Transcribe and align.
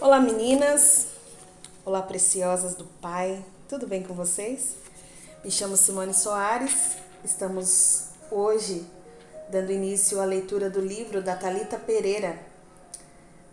Olá 0.00 0.20
meninas, 0.20 1.08
olá 1.84 2.00
preciosas 2.00 2.76
do 2.76 2.84
Pai, 2.84 3.44
tudo 3.68 3.84
bem 3.84 4.00
com 4.00 4.14
vocês? 4.14 4.76
Me 5.42 5.50
chamo 5.50 5.76
Simone 5.76 6.14
Soares, 6.14 6.92
estamos 7.24 8.04
hoje 8.30 8.86
dando 9.50 9.72
início 9.72 10.20
à 10.20 10.24
leitura 10.24 10.70
do 10.70 10.80
livro 10.80 11.20
da 11.20 11.34
Talita 11.34 11.76
Pereira. 11.80 12.38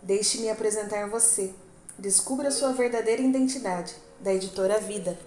Deixe-me 0.00 0.48
apresentar 0.48 1.10
você. 1.10 1.52
Descubra 1.98 2.52
sua 2.52 2.72
verdadeira 2.72 3.22
identidade, 3.22 3.96
da 4.20 4.32
editora 4.32 4.78
Vida. 4.78 5.18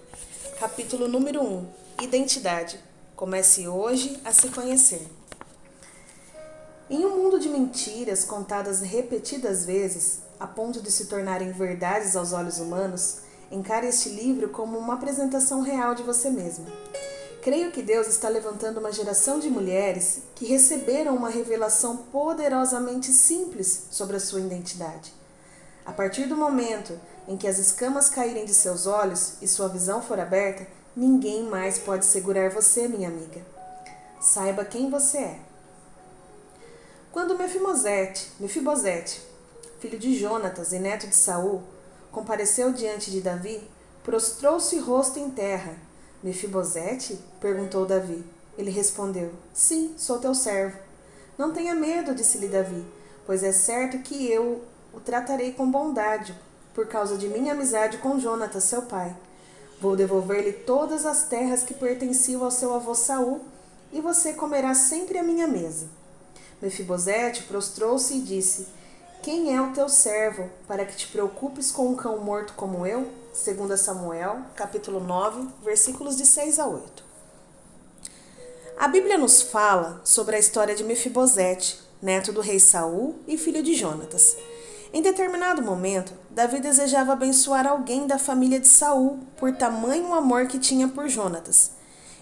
Capítulo 0.58 1.06
número 1.06 1.42
1: 1.42 1.68
Identidade. 2.00 2.80
Comece 3.14 3.68
hoje 3.68 4.18
a 4.24 4.32
se 4.32 4.48
conhecer. 4.48 5.06
Em 6.88 7.04
um 7.04 7.18
mundo 7.18 7.38
de 7.38 7.50
mentiras 7.50 8.24
contadas 8.24 8.80
repetidas 8.80 9.66
vezes, 9.66 10.29
a 10.40 10.46
ponto 10.46 10.80
de 10.80 10.90
se 10.90 11.04
tornarem 11.04 11.52
verdades 11.52 12.16
aos 12.16 12.32
olhos 12.32 12.58
humanos, 12.58 13.18
encare 13.52 13.86
este 13.86 14.08
livro 14.08 14.48
como 14.48 14.78
uma 14.78 14.94
apresentação 14.94 15.60
real 15.60 15.94
de 15.94 16.02
você 16.02 16.30
mesma. 16.30 16.66
Creio 17.42 17.70
que 17.70 17.82
Deus 17.82 18.06
está 18.06 18.28
levantando 18.28 18.80
uma 18.80 18.90
geração 18.90 19.38
de 19.38 19.50
mulheres 19.50 20.22
que 20.34 20.46
receberam 20.46 21.14
uma 21.14 21.28
revelação 21.28 21.96
poderosamente 21.96 23.12
simples 23.12 23.88
sobre 23.90 24.16
a 24.16 24.20
sua 24.20 24.40
identidade. 24.40 25.12
A 25.84 25.92
partir 25.92 26.26
do 26.26 26.36
momento 26.36 26.98
em 27.28 27.36
que 27.36 27.46
as 27.46 27.58
escamas 27.58 28.08
caírem 28.08 28.44
de 28.44 28.54
seus 28.54 28.86
olhos 28.86 29.34
e 29.42 29.48
sua 29.48 29.68
visão 29.68 30.02
for 30.02 30.18
aberta, 30.18 30.66
ninguém 30.96 31.44
mais 31.44 31.78
pode 31.78 32.04
segurar 32.04 32.50
você, 32.50 32.88
minha 32.88 33.08
amiga. 33.08 33.40
Saiba 34.20 34.64
quem 34.64 34.90
você 34.90 35.18
é. 35.18 35.38
Quando 37.10 37.36
Mefimosete, 37.36 38.32
Mefibosete, 38.38 39.29
filho 39.80 39.98
de 39.98 40.14
Jonatas 40.14 40.72
e 40.72 40.78
neto 40.78 41.06
de 41.06 41.14
Saul, 41.14 41.62
compareceu 42.12 42.70
diante 42.72 43.10
de 43.10 43.22
Davi, 43.22 43.62
prostrou-se 44.04 44.78
rosto 44.78 45.18
em 45.18 45.30
terra. 45.30 45.74
Mefibosete? 46.22 47.18
perguntou 47.40 47.86
Davi. 47.86 48.22
Ele 48.58 48.70
respondeu: 48.70 49.32
Sim, 49.54 49.94
sou 49.96 50.18
teu 50.18 50.34
servo. 50.34 50.76
Não 51.38 51.52
tenha 51.52 51.74
medo, 51.74 52.14
disse-lhe 52.14 52.48
Davi, 52.48 52.84
pois 53.24 53.42
é 53.42 53.52
certo 53.52 54.00
que 54.00 54.30
eu 54.30 54.62
o 54.92 55.00
tratarei 55.00 55.52
com 55.52 55.70
bondade, 55.70 56.38
por 56.74 56.86
causa 56.86 57.16
de 57.16 57.28
minha 57.28 57.54
amizade 57.54 57.96
com 57.98 58.20
Jonatas, 58.20 58.64
seu 58.64 58.82
pai. 58.82 59.16
Vou 59.80 59.96
devolver-lhe 59.96 60.52
todas 60.52 61.06
as 61.06 61.22
terras 61.22 61.62
que 61.62 61.72
pertenciam 61.72 62.44
ao 62.44 62.50
seu 62.50 62.74
avô 62.74 62.94
Saul, 62.94 63.40
e 63.90 64.00
você 64.00 64.34
comerá 64.34 64.74
sempre 64.74 65.16
à 65.16 65.22
minha 65.22 65.46
mesa. 65.46 65.86
Mefibosete 66.60 67.44
prostrou-se 67.44 68.12
e 68.12 68.20
disse: 68.20 68.66
Quem 69.22 69.54
é 69.54 69.60
o 69.60 69.72
teu 69.72 69.86
servo 69.86 70.48
para 70.66 70.86
que 70.86 70.96
te 70.96 71.06
preocupes 71.08 71.70
com 71.70 71.88
um 71.88 71.94
cão 71.94 72.16
morto 72.20 72.54
como 72.54 72.86
eu? 72.86 73.06
Segundo 73.34 73.76
Samuel, 73.76 74.40
capítulo 74.56 74.98
9, 74.98 75.46
versículos 75.62 76.16
de 76.16 76.24
6 76.24 76.58
a 76.58 76.66
8. 76.66 77.04
A 78.78 78.88
Bíblia 78.88 79.18
nos 79.18 79.42
fala 79.42 80.00
sobre 80.04 80.36
a 80.36 80.38
história 80.38 80.74
de 80.74 80.82
Mefibosete, 80.82 81.78
neto 82.00 82.32
do 82.32 82.40
rei 82.40 82.58
Saul 82.58 83.18
e 83.28 83.36
filho 83.36 83.62
de 83.62 83.74
Jonatas. 83.74 84.38
Em 84.90 85.02
determinado 85.02 85.60
momento, 85.60 86.14
Davi 86.30 86.58
desejava 86.58 87.12
abençoar 87.12 87.66
alguém 87.66 88.06
da 88.06 88.18
família 88.18 88.58
de 88.58 88.68
Saul 88.68 89.20
por 89.36 89.54
tamanho 89.54 90.14
amor 90.14 90.46
que 90.46 90.58
tinha 90.58 90.88
por 90.88 91.10
Jonatas. 91.10 91.72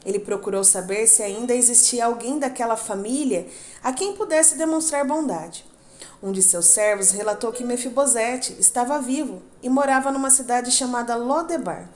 Ele 0.04 0.18
procurou 0.18 0.64
saber 0.64 1.06
se 1.06 1.22
ainda 1.22 1.54
existia 1.54 2.06
alguém 2.06 2.40
daquela 2.40 2.76
família 2.76 3.46
a 3.84 3.92
quem 3.92 4.16
pudesse 4.16 4.56
demonstrar 4.56 5.06
bondade. 5.06 5.67
Um 6.20 6.32
de 6.32 6.42
seus 6.42 6.66
servos 6.66 7.12
relatou 7.12 7.52
que 7.52 7.62
Mefibosete 7.62 8.56
estava 8.58 9.00
vivo 9.00 9.40
e 9.62 9.68
morava 9.68 10.10
numa 10.10 10.30
cidade 10.30 10.72
chamada 10.72 11.14
Lodebar. 11.14 11.88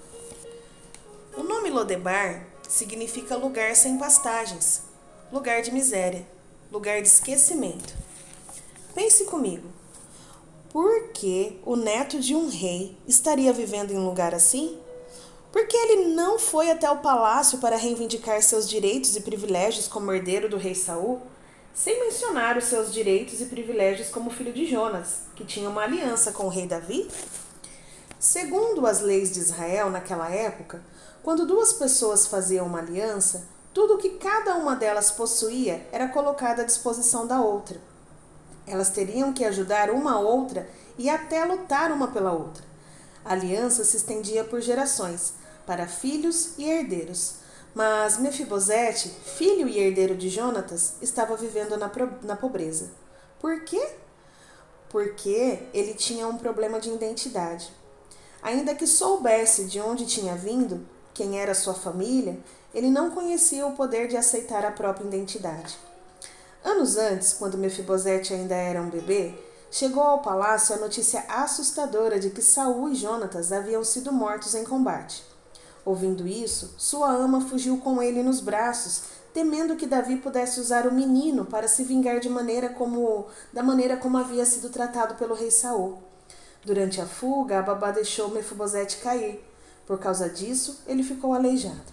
O 1.37 1.43
nome 1.43 1.71
Lodebar 1.71 2.47
significa 2.69 3.37
lugar 3.37 3.75
sem 3.75 3.99
pastagens, 3.99 4.83
lugar 5.33 5.61
de 5.63 5.73
miséria, 5.73 6.25
lugar 6.71 7.03
de 7.03 7.09
esquecimento. 7.09 7.95
Pense 8.95 9.25
comigo. 9.25 9.67
Por 10.71 11.09
que 11.09 11.59
o 11.67 11.75
neto 11.75 12.21
de 12.21 12.35
um 12.35 12.49
rei 12.49 12.97
estaria 13.07 13.53
vivendo 13.53 13.91
em 13.91 13.99
um 13.99 14.07
lugar 14.07 14.35
assim? 14.35 14.79
Por 15.51 15.67
que 15.67 15.77
ele 15.77 16.15
não 16.15 16.39
foi 16.39 16.71
até 16.71 16.89
o 16.91 16.99
palácio 16.99 17.59
para 17.59 17.77
reivindicar 17.77 18.41
seus 18.43 18.69
direitos 18.69 19.17
e 19.17 19.21
privilégios 19.21 19.89
como 19.89 20.13
herdeiro 20.13 20.49
do 20.49 20.57
rei 20.57 20.75
Saul, 20.75 21.21
sem 21.75 22.01
mencionar 22.01 22.59
os 22.59 22.65
seus 22.65 22.93
direitos 22.93 23.41
e 23.41 23.47
privilégios 23.47 24.09
como 24.09 24.31
filho 24.31 24.53
de 24.53 24.67
Jonas, 24.67 25.23
que 25.35 25.45
tinha 25.45 25.69
uma 25.69 25.83
aliança 25.83 26.33
com 26.33 26.45
o 26.45 26.49
rei 26.49 26.67
Davi? 26.67 27.09
Segundo 28.19 28.87
as 28.87 29.01
leis 29.01 29.33
de 29.33 29.41
Israel 29.41 29.91
naquela 29.91 30.31
época, 30.31 30.83
quando 31.23 31.47
duas 31.47 31.73
pessoas 31.73 32.27
faziam 32.27 32.67
uma 32.67 32.79
aliança, 32.79 33.47
tudo 33.73 33.95
o 33.95 33.99
que 33.99 34.11
cada 34.11 34.55
uma 34.57 34.77
delas 34.77 35.11
possuía 35.11 35.87
era 35.91 36.09
colocado 36.09 36.61
à 36.61 36.65
disposição 36.65 37.27
da 37.27 37.41
outra. 37.41 37.81
Elas 38.67 38.91
teriam 38.91 39.33
que 39.33 39.45
ajudar 39.45 39.91
uma 39.91 40.13
a 40.13 40.21
outra 40.21 40.69
e 40.99 41.09
até 41.09 41.45
lutar 41.45 41.91
uma 41.91 42.09
pela 42.09 42.33
outra. 42.33 42.63
A 43.25 43.33
aliança 43.33 43.83
se 43.85 43.97
estendia 43.97 44.45
por 44.45 44.61
gerações, 44.61 45.35
para 45.67 45.87
filhos 45.87 46.59
e 46.59 46.65
herdeiros. 46.69 47.37
Mas 47.75 48.19
Mefibosete, 48.19 49.09
filho 49.09 49.67
e 49.67 49.79
herdeiro 49.79 50.15
de 50.15 50.29
Jonatas, 50.29 50.95
estava 51.01 51.37
vivendo 51.37 51.77
na, 51.79 51.91
na 52.23 52.37
pobreza. 52.37 52.91
Por 53.41 53.65
quê? 53.65 53.95
Porque 54.91 55.61
ele 55.73 55.95
tinha 55.95 56.29
um 56.29 56.37
problema 56.37 56.79
de 56.79 56.91
identidade. 56.91 57.73
Ainda 58.43 58.75
que 58.75 58.87
soubesse 58.87 59.65
de 59.65 59.81
onde 59.81 60.05
tinha 60.05 60.35
vindo, 60.35 60.87
quem 61.15 61.41
era 61.41 61.55
sua 61.55 61.75
família, 61.75 62.39
ele 62.75 62.91
não 62.91 63.11
conhecia 63.11 63.67
o 63.67 63.73
poder 63.75 64.09
de 64.09 64.17
aceitar 64.17 64.65
a 64.65 64.71
própria 64.71 65.07
identidade. 65.07 65.79
Anos 66.65 66.97
antes, 66.97 67.33
quando 67.33 67.59
Mefibosete 67.59 68.35
ainda 68.35 68.55
era 68.55 68.81
um 68.81 68.91
bebê, 68.91 69.35
chegou 69.71 70.03
ao 70.03 70.21
palácio 70.21 70.75
a 70.75 70.79
notícia 70.79 71.25
assustadora 71.29 72.21
de 72.21 72.31
que 72.31 72.43
Saul 72.43 72.91
e 72.91 72.95
Jonatas 72.95 73.51
haviam 73.51 73.83
sido 73.83 74.13
mortos 74.13 74.55
em 74.55 74.65
combate. 74.65 75.32
Ouvindo 75.85 76.27
isso, 76.27 76.75
sua 76.79 77.11
ama 77.11 77.41
fugiu 77.41 77.79
com 77.79 78.01
ele 78.01 78.23
nos 78.23 78.41
braços, 78.41 79.03
temendo 79.35 79.77
que 79.77 79.87
Davi 79.87 80.17
pudesse 80.17 80.61
usar 80.61 80.87
o 80.87 80.95
menino 80.95 81.45
para 81.45 81.67
se 81.67 81.83
vingar 81.83 82.21
de 82.21 82.29
maneira 82.29 82.69
como 82.69 83.27
da 83.53 83.63
maneira 83.63 83.97
como 83.97 84.19
havia 84.19 84.45
sido 84.45 84.71
tratado 84.71 85.17
pelo 85.17 85.35
rei 85.35 85.51
Saul. 85.51 85.99
Durante 86.65 87.01
a 87.01 87.07
fuga, 87.07 87.59
a 87.59 87.63
babá 87.63 87.91
deixou 87.91 88.31
Mefibosete 88.31 88.99
cair. 88.99 89.43
Por 89.85 89.99
causa 89.99 90.29
disso, 90.29 90.81
ele 90.87 91.03
ficou 91.03 91.35
aleijado. 91.35 91.93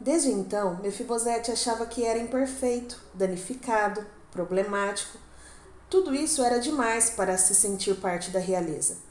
Desde 0.00 0.30
então, 0.30 0.78
Mefibosete 0.82 1.50
achava 1.50 1.84
que 1.84 2.04
era 2.04 2.18
imperfeito, 2.18 2.98
danificado, 3.12 4.06
problemático. 4.30 5.18
Tudo 5.90 6.14
isso 6.14 6.42
era 6.42 6.58
demais 6.58 7.10
para 7.10 7.36
se 7.36 7.54
sentir 7.54 7.96
parte 7.96 8.30
da 8.30 8.38
realeza. 8.38 9.05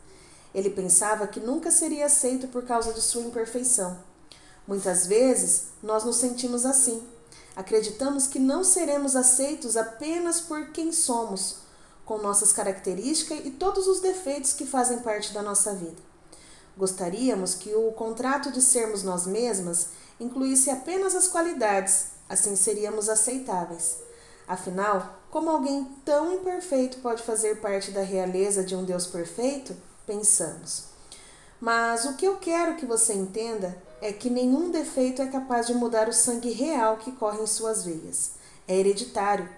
Ele 0.56 0.70
pensava 0.70 1.28
que 1.28 1.42
nunca 1.42 1.70
seria 1.70 2.06
aceito 2.06 2.48
por 2.48 2.64
causa 2.64 2.94
de 2.94 3.02
sua 3.02 3.24
imperfeição. 3.24 4.00
Muitas 4.66 5.06
vezes 5.06 5.66
nós 5.84 6.06
nos 6.06 6.16
sentimos 6.16 6.66
assim. 6.66 7.06
Acreditamos 7.58 8.26
que 8.26 8.40
não 8.40 8.64
seremos 8.64 9.18
aceitos 9.18 9.76
apenas 9.76 10.40
por 10.40 10.70
quem 10.70 10.94
somos, 10.94 11.58
com 12.06 12.20
nossas 12.20 12.54
características 12.54 13.46
e 13.46 13.52
todos 13.52 13.86
os 13.86 14.00
defeitos 14.00 14.54
que 14.54 14.66
fazem 14.66 15.00
parte 15.00 15.34
da 15.34 15.42
nossa 15.42 15.74
vida. 15.74 16.02
Gostaríamos 16.78 17.54
que 17.54 17.76
o 17.76 17.92
contrato 17.92 18.50
de 18.50 18.62
sermos 18.62 19.04
nós 19.04 19.28
mesmas 19.28 19.90
incluísse 20.22 20.70
apenas 20.70 21.16
as 21.16 21.28
qualidades, 21.28 22.08
assim 22.30 22.56
seríamos 22.56 23.10
aceitáveis. 23.10 23.98
Afinal, 24.48 25.20
como 25.30 25.50
alguém 25.50 25.84
tão 26.06 26.34
imperfeito 26.34 27.00
pode 27.00 27.24
fazer 27.24 27.60
parte 27.60 27.92
da 27.92 28.02
realeza 28.02 28.64
de 28.64 28.74
um 28.74 28.86
Deus 28.86 29.06
perfeito? 29.06 29.76
Pensamos. 30.06 30.86
Mas 31.60 32.06
o 32.06 32.16
que 32.16 32.26
eu 32.26 32.38
quero 32.38 32.76
que 32.76 32.86
você 32.86 33.14
entenda 33.14 33.78
é 34.02 34.12
que 34.12 34.30
nenhum 34.30 34.72
defeito 34.72 35.22
é 35.22 35.28
capaz 35.28 35.68
de 35.68 35.74
mudar 35.74 36.08
o 36.08 36.14
sangue 36.14 36.52
real 36.52 36.98
que 36.98 37.12
corre 37.14 37.42
em 37.42 37.48
suas 37.48 37.84
veias. 37.84 38.34
É 38.68 38.76
hereditário. 38.78 39.50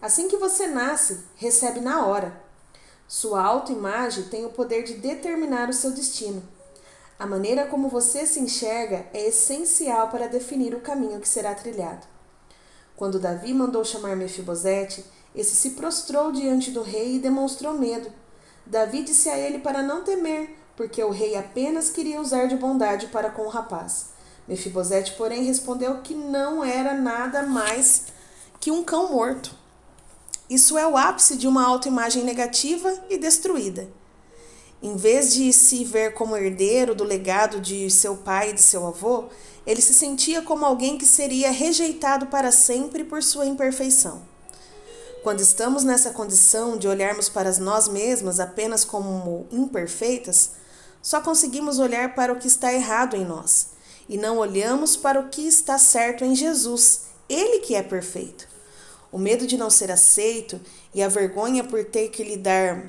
Assim 0.00 0.28
que 0.28 0.36
você 0.36 0.66
nasce, 0.66 1.24
recebe 1.36 1.80
na 1.80 2.06
hora. 2.06 2.40
Sua 3.06 3.42
autoimagem 3.42 4.24
tem 4.24 4.44
o 4.44 4.50
poder 4.50 4.84
de 4.84 4.94
determinar 4.94 5.68
o 5.68 5.72
seu 5.72 5.90
destino. 5.90 6.42
A 7.18 7.26
maneira 7.26 7.66
como 7.66 7.88
você 7.88 8.26
se 8.26 8.38
enxerga 8.38 9.06
é 9.12 9.26
essencial 9.26 10.08
para 10.08 10.28
definir 10.28 10.74
o 10.74 10.80
caminho 10.80 11.20
que 11.20 11.28
será 11.28 11.54
trilhado. 11.54 12.06
Quando 12.96 13.18
Davi 13.18 13.52
mandou 13.52 13.84
chamar 13.84 14.16
Mefibosete, 14.16 15.04
esse 15.34 15.56
se 15.56 15.70
prostrou 15.70 16.32
diante 16.32 16.70
do 16.70 16.82
rei 16.82 17.16
e 17.16 17.18
demonstrou 17.18 17.74
medo. 17.74 18.12
Davi 18.68 19.02
disse 19.02 19.30
a 19.30 19.38
ele 19.38 19.58
para 19.58 19.82
não 19.82 20.04
temer, 20.04 20.54
porque 20.76 21.02
o 21.02 21.10
rei 21.10 21.36
apenas 21.36 21.88
queria 21.88 22.20
usar 22.20 22.46
de 22.46 22.56
bondade 22.56 23.06
para 23.06 23.30
com 23.30 23.42
o 23.42 23.48
rapaz. 23.48 24.10
Mefibosete, 24.46 25.12
porém, 25.12 25.44
respondeu 25.44 26.02
que 26.02 26.14
não 26.14 26.62
era 26.62 26.94
nada 26.94 27.42
mais 27.42 28.04
que 28.60 28.70
um 28.70 28.84
cão 28.84 29.10
morto. 29.10 29.54
Isso 30.50 30.76
é 30.76 30.86
o 30.86 30.96
ápice 30.96 31.36
de 31.36 31.48
uma 31.48 31.64
autoimagem 31.64 32.24
negativa 32.24 32.94
e 33.08 33.16
destruída. 33.16 33.88
Em 34.82 34.96
vez 34.96 35.32
de 35.32 35.52
se 35.52 35.84
ver 35.84 36.12
como 36.14 36.36
herdeiro 36.36 36.94
do 36.94 37.04
legado 37.04 37.60
de 37.60 37.90
seu 37.90 38.16
pai 38.16 38.50
e 38.50 38.52
de 38.52 38.62
seu 38.62 38.86
avô, 38.86 39.24
ele 39.66 39.80
se 39.80 39.92
sentia 39.92 40.42
como 40.42 40.64
alguém 40.64 40.96
que 40.96 41.06
seria 41.06 41.50
rejeitado 41.50 42.26
para 42.26 42.52
sempre 42.52 43.02
por 43.02 43.22
sua 43.22 43.46
imperfeição. 43.46 44.22
Quando 45.28 45.40
estamos 45.40 45.84
nessa 45.84 46.08
condição 46.08 46.78
de 46.78 46.88
olharmos 46.88 47.28
para 47.28 47.52
nós 47.58 47.86
mesmas 47.86 48.40
apenas 48.40 48.82
como 48.82 49.46
imperfeitas, 49.52 50.52
só 51.02 51.20
conseguimos 51.20 51.78
olhar 51.78 52.14
para 52.14 52.32
o 52.32 52.36
que 52.36 52.48
está 52.48 52.72
errado 52.72 53.14
em 53.14 53.26
nós 53.26 53.72
e 54.08 54.16
não 54.16 54.38
olhamos 54.38 54.96
para 54.96 55.20
o 55.20 55.28
que 55.28 55.46
está 55.46 55.76
certo 55.76 56.24
em 56.24 56.34
Jesus, 56.34 57.08
ele 57.28 57.58
que 57.58 57.74
é 57.74 57.82
perfeito. 57.82 58.48
O 59.12 59.18
medo 59.18 59.46
de 59.46 59.58
não 59.58 59.68
ser 59.68 59.92
aceito 59.92 60.58
e 60.94 61.02
a 61.02 61.08
vergonha 61.08 61.62
por 61.62 61.84
ter 61.84 62.08
que 62.08 62.24
lidar 62.24 62.86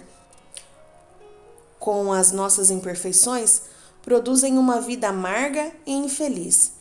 com 1.78 2.14
as 2.14 2.32
nossas 2.32 2.72
imperfeições 2.72 3.64
produzem 4.02 4.58
uma 4.58 4.80
vida 4.80 5.10
amarga 5.10 5.74
e 5.86 5.92
infeliz. 5.92 6.72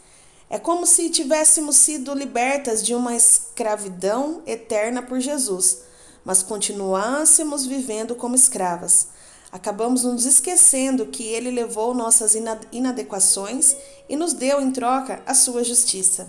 É 0.50 0.58
como 0.58 0.86
se 0.86 1.10
tivéssemos 1.10 1.76
sido 1.76 2.14
libertas 2.14 2.82
de 2.82 2.94
uma 2.94 3.14
escravidão 3.14 4.42
eterna 4.46 5.02
por 5.02 5.20
Jesus, 5.20 5.82
mas 6.24 6.42
continuássemos 6.42 7.66
vivendo 7.66 8.14
como 8.14 8.34
escravas. 8.34 9.08
Acabamos 9.52 10.04
nos 10.04 10.24
esquecendo 10.24 11.06
que 11.06 11.24
ele 11.24 11.50
levou 11.50 11.94
nossas 11.94 12.34
inadequações 12.72 13.76
e 14.08 14.16
nos 14.16 14.32
deu 14.32 14.60
em 14.60 14.70
troca 14.70 15.22
a 15.26 15.34
sua 15.34 15.64
justiça. 15.64 16.28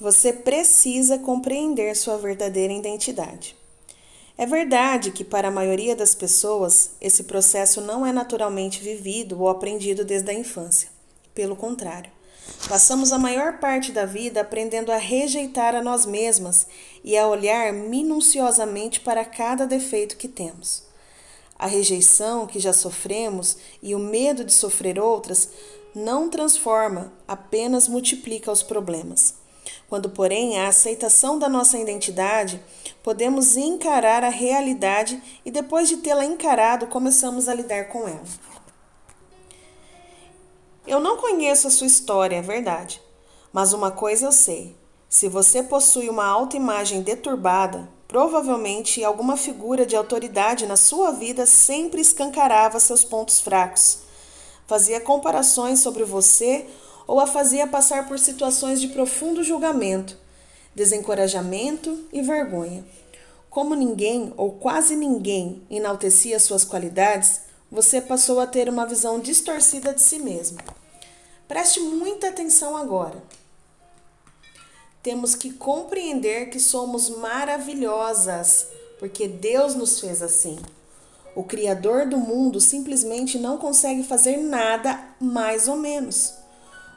Você 0.00 0.32
precisa 0.32 1.18
compreender 1.18 1.94
sua 1.96 2.18
verdadeira 2.18 2.72
identidade. 2.72 3.56
É 4.36 4.44
verdade 4.44 5.12
que, 5.12 5.22
para 5.22 5.48
a 5.48 5.50
maioria 5.50 5.94
das 5.94 6.14
pessoas, 6.14 6.90
esse 7.00 7.22
processo 7.22 7.80
não 7.80 8.04
é 8.04 8.12
naturalmente 8.12 8.82
vivido 8.82 9.40
ou 9.40 9.48
aprendido 9.48 10.04
desde 10.04 10.30
a 10.30 10.34
infância. 10.34 10.88
Pelo 11.32 11.54
contrário, 11.54 12.10
passamos 12.68 13.12
a 13.12 13.18
maior 13.18 13.58
parte 13.58 13.92
da 13.92 14.06
vida 14.06 14.40
aprendendo 14.40 14.90
a 14.90 14.96
rejeitar 14.96 15.74
a 15.74 15.82
nós 15.82 16.06
mesmas 16.06 16.66
e 17.02 17.16
a 17.16 17.26
olhar 17.26 17.72
minuciosamente 17.72 19.00
para 19.00 19.24
cada 19.24 19.66
defeito 19.66 20.16
que 20.16 20.28
temos. 20.28 20.84
A 21.58 21.66
rejeição 21.66 22.46
que 22.46 22.58
já 22.58 22.72
sofremos 22.72 23.56
e 23.82 23.94
o 23.94 23.98
medo 23.98 24.44
de 24.44 24.52
sofrer 24.52 24.98
outras 24.98 25.48
não 25.94 26.28
transforma, 26.28 27.12
apenas 27.28 27.86
multiplica 27.86 28.50
os 28.50 28.62
problemas. 28.62 29.34
Quando, 29.88 30.10
porém, 30.10 30.58
a 30.58 30.68
aceitação 30.68 31.38
da 31.38 31.48
nossa 31.48 31.78
identidade, 31.78 32.60
podemos 33.02 33.56
encarar 33.56 34.24
a 34.24 34.28
realidade 34.28 35.22
e, 35.44 35.50
depois 35.50 35.88
de 35.88 35.98
tê-la 35.98 36.24
encarado, 36.24 36.88
começamos 36.88 37.48
a 37.48 37.54
lidar 37.54 37.88
com 37.88 38.08
ela. 38.08 38.24
Eu 40.86 41.00
não 41.00 41.16
conheço 41.16 41.66
a 41.66 41.70
sua 41.70 41.86
história, 41.86 42.36
é 42.36 42.42
verdade, 42.42 43.00
mas 43.50 43.72
uma 43.72 43.90
coisa 43.90 44.26
eu 44.26 44.32
sei: 44.32 44.76
se 45.08 45.28
você 45.28 45.62
possui 45.62 46.10
uma 46.10 46.26
autoimagem 46.26 47.00
deturbada, 47.00 47.88
provavelmente 48.06 49.02
alguma 49.02 49.36
figura 49.36 49.86
de 49.86 49.96
autoridade 49.96 50.66
na 50.66 50.76
sua 50.76 51.10
vida 51.10 51.46
sempre 51.46 52.02
escancarava 52.02 52.78
seus 52.78 53.02
pontos 53.02 53.40
fracos, 53.40 54.00
fazia 54.66 55.00
comparações 55.00 55.80
sobre 55.80 56.04
você 56.04 56.66
ou 57.06 57.18
a 57.18 57.26
fazia 57.26 57.66
passar 57.66 58.06
por 58.06 58.18
situações 58.18 58.78
de 58.78 58.88
profundo 58.88 59.42
julgamento, 59.42 60.18
desencorajamento 60.74 61.98
e 62.12 62.20
vergonha. 62.20 62.84
Como 63.48 63.74
ninguém 63.74 64.34
ou 64.36 64.52
quase 64.52 64.96
ninguém 64.96 65.62
enaltecia 65.70 66.38
suas 66.40 66.64
qualidades, 66.64 67.40
você 67.70 68.00
passou 68.00 68.40
a 68.40 68.46
ter 68.46 68.68
uma 68.68 68.86
visão 68.86 69.18
distorcida 69.18 69.92
de 69.92 70.00
si 70.00 70.18
mesmo. 70.18 70.58
Preste 71.48 71.80
muita 71.80 72.28
atenção 72.28 72.76
agora. 72.76 73.22
Temos 75.02 75.34
que 75.34 75.52
compreender 75.52 76.48
que 76.50 76.58
somos 76.58 77.10
maravilhosas, 77.10 78.68
porque 78.98 79.28
Deus 79.28 79.74
nos 79.74 80.00
fez 80.00 80.22
assim. 80.22 80.58
O 81.34 81.42
Criador 81.42 82.06
do 82.06 82.16
mundo 82.16 82.60
simplesmente 82.60 83.38
não 83.38 83.58
consegue 83.58 84.02
fazer 84.02 84.36
nada 84.38 84.98
mais 85.20 85.68
ou 85.68 85.76
menos. 85.76 86.34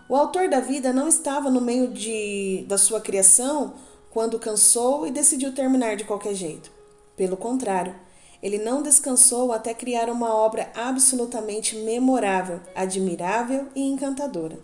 O 0.08 0.16
autor 0.16 0.48
da 0.48 0.62
vida 0.62 0.94
não 0.94 1.08
estava 1.08 1.50
no 1.50 1.60
meio 1.60 1.90
de, 1.90 2.64
da 2.68 2.78
sua 2.78 3.02
criação 3.02 3.74
quando 4.10 4.40
cansou 4.40 5.06
e 5.06 5.12
decidiu 5.12 5.54
terminar 5.54 5.98
de 5.98 6.06
qualquer 6.06 6.34
jeito. 6.34 6.72
Pelo 7.18 7.36
contrário, 7.36 7.94
ele 8.42 8.58
não 8.58 8.82
descansou 8.82 9.52
até 9.52 9.74
criar 9.74 10.10
uma 10.10 10.34
obra 10.34 10.72
absolutamente 10.76 11.76
memorável, 11.78 12.60
admirável 12.76 13.68
e 13.76 13.82
encantadora. 13.82 14.60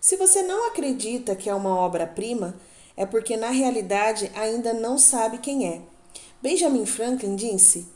Se 0.00 0.16
você 0.16 0.42
não 0.42 0.68
acredita 0.68 1.36
que 1.36 1.48
é 1.48 1.54
uma 1.54 1.76
obra-prima, 1.76 2.54
é 2.96 3.06
porque 3.06 3.36
na 3.36 3.50
realidade 3.50 4.30
ainda 4.34 4.72
não 4.72 4.98
sabe 4.98 5.38
quem 5.38 5.68
é. 5.68 5.80
Benjamin 6.42 6.84
Franklin 6.84 7.36
disse: 7.36 7.86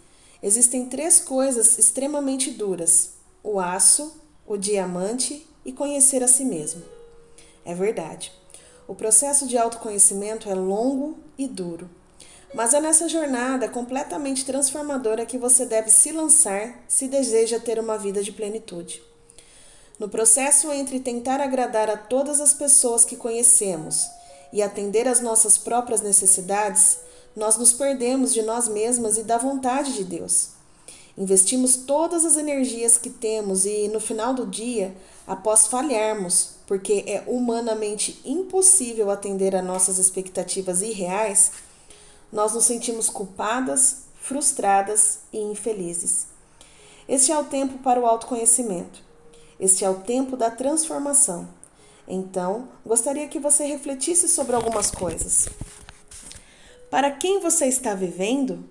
existem 0.42 0.86
três 0.86 1.18
coisas 1.20 1.78
extremamente 1.78 2.50
duras: 2.50 3.14
o 3.42 3.58
aço, 3.58 4.20
o 4.46 4.56
diamante 4.56 5.46
e 5.64 5.72
conhecer 5.72 6.22
a 6.22 6.28
si 6.28 6.44
mesmo. 6.44 6.82
É 7.64 7.74
verdade. 7.74 8.32
O 8.86 8.94
processo 8.94 9.48
de 9.48 9.58
autoconhecimento 9.58 10.48
é 10.48 10.54
longo 10.54 11.18
e 11.36 11.48
duro. 11.48 11.90
Mas 12.54 12.72
é 12.72 12.80
nessa 12.80 13.08
jornada 13.08 13.68
completamente 13.68 14.44
transformadora 14.44 15.26
que 15.26 15.36
você 15.36 15.66
deve 15.66 15.90
se 15.90 16.12
lançar 16.12 16.82
se 16.88 17.08
deseja 17.08 17.58
ter 17.58 17.78
uma 17.78 17.98
vida 17.98 18.22
de 18.22 18.32
plenitude. 18.32 19.02
No 19.98 20.08
processo 20.08 20.70
entre 20.72 21.00
tentar 21.00 21.40
agradar 21.40 21.88
a 21.88 21.96
todas 21.96 22.40
as 22.40 22.52
pessoas 22.52 23.04
que 23.04 23.16
conhecemos 23.16 24.06
e 24.52 24.62
atender 24.62 25.08
às 25.08 25.20
nossas 25.20 25.56
próprias 25.56 26.00
necessidades, 26.00 26.98
nós 27.34 27.56
nos 27.56 27.72
perdemos 27.72 28.32
de 28.32 28.42
nós 28.42 28.68
mesmas 28.68 29.18
e 29.18 29.22
da 29.22 29.38
vontade 29.38 29.94
de 29.94 30.04
Deus. 30.04 30.50
Investimos 31.16 31.76
todas 31.76 32.26
as 32.26 32.36
energias 32.36 32.98
que 32.98 33.08
temos 33.08 33.64
e, 33.64 33.88
no 33.88 34.00
final 34.00 34.34
do 34.34 34.46
dia, 34.46 34.94
após 35.26 35.66
falharmos, 35.66 36.50
porque 36.66 37.04
é 37.06 37.24
humanamente 37.26 38.20
impossível 38.22 39.10
atender 39.10 39.56
a 39.56 39.62
nossas 39.62 39.96
expectativas 39.96 40.82
irreais, 40.82 41.52
nós 42.32 42.54
nos 42.54 42.64
sentimos 42.64 43.08
culpadas, 43.08 44.04
frustradas 44.20 45.20
e 45.32 45.38
infelizes. 45.38 46.26
Este 47.08 47.30
é 47.30 47.38
o 47.38 47.44
tempo 47.44 47.78
para 47.78 48.00
o 48.00 48.06
autoconhecimento. 48.06 49.00
Este 49.58 49.84
é 49.84 49.90
o 49.90 50.00
tempo 50.00 50.36
da 50.36 50.50
transformação. 50.50 51.48
Então, 52.06 52.68
gostaria 52.84 53.26
que 53.28 53.38
você 53.38 53.64
refletisse 53.64 54.28
sobre 54.28 54.54
algumas 54.54 54.90
coisas. 54.90 55.48
Para 56.90 57.10
quem 57.10 57.40
você 57.40 57.66
está 57.66 57.94
vivendo? 57.94 58.68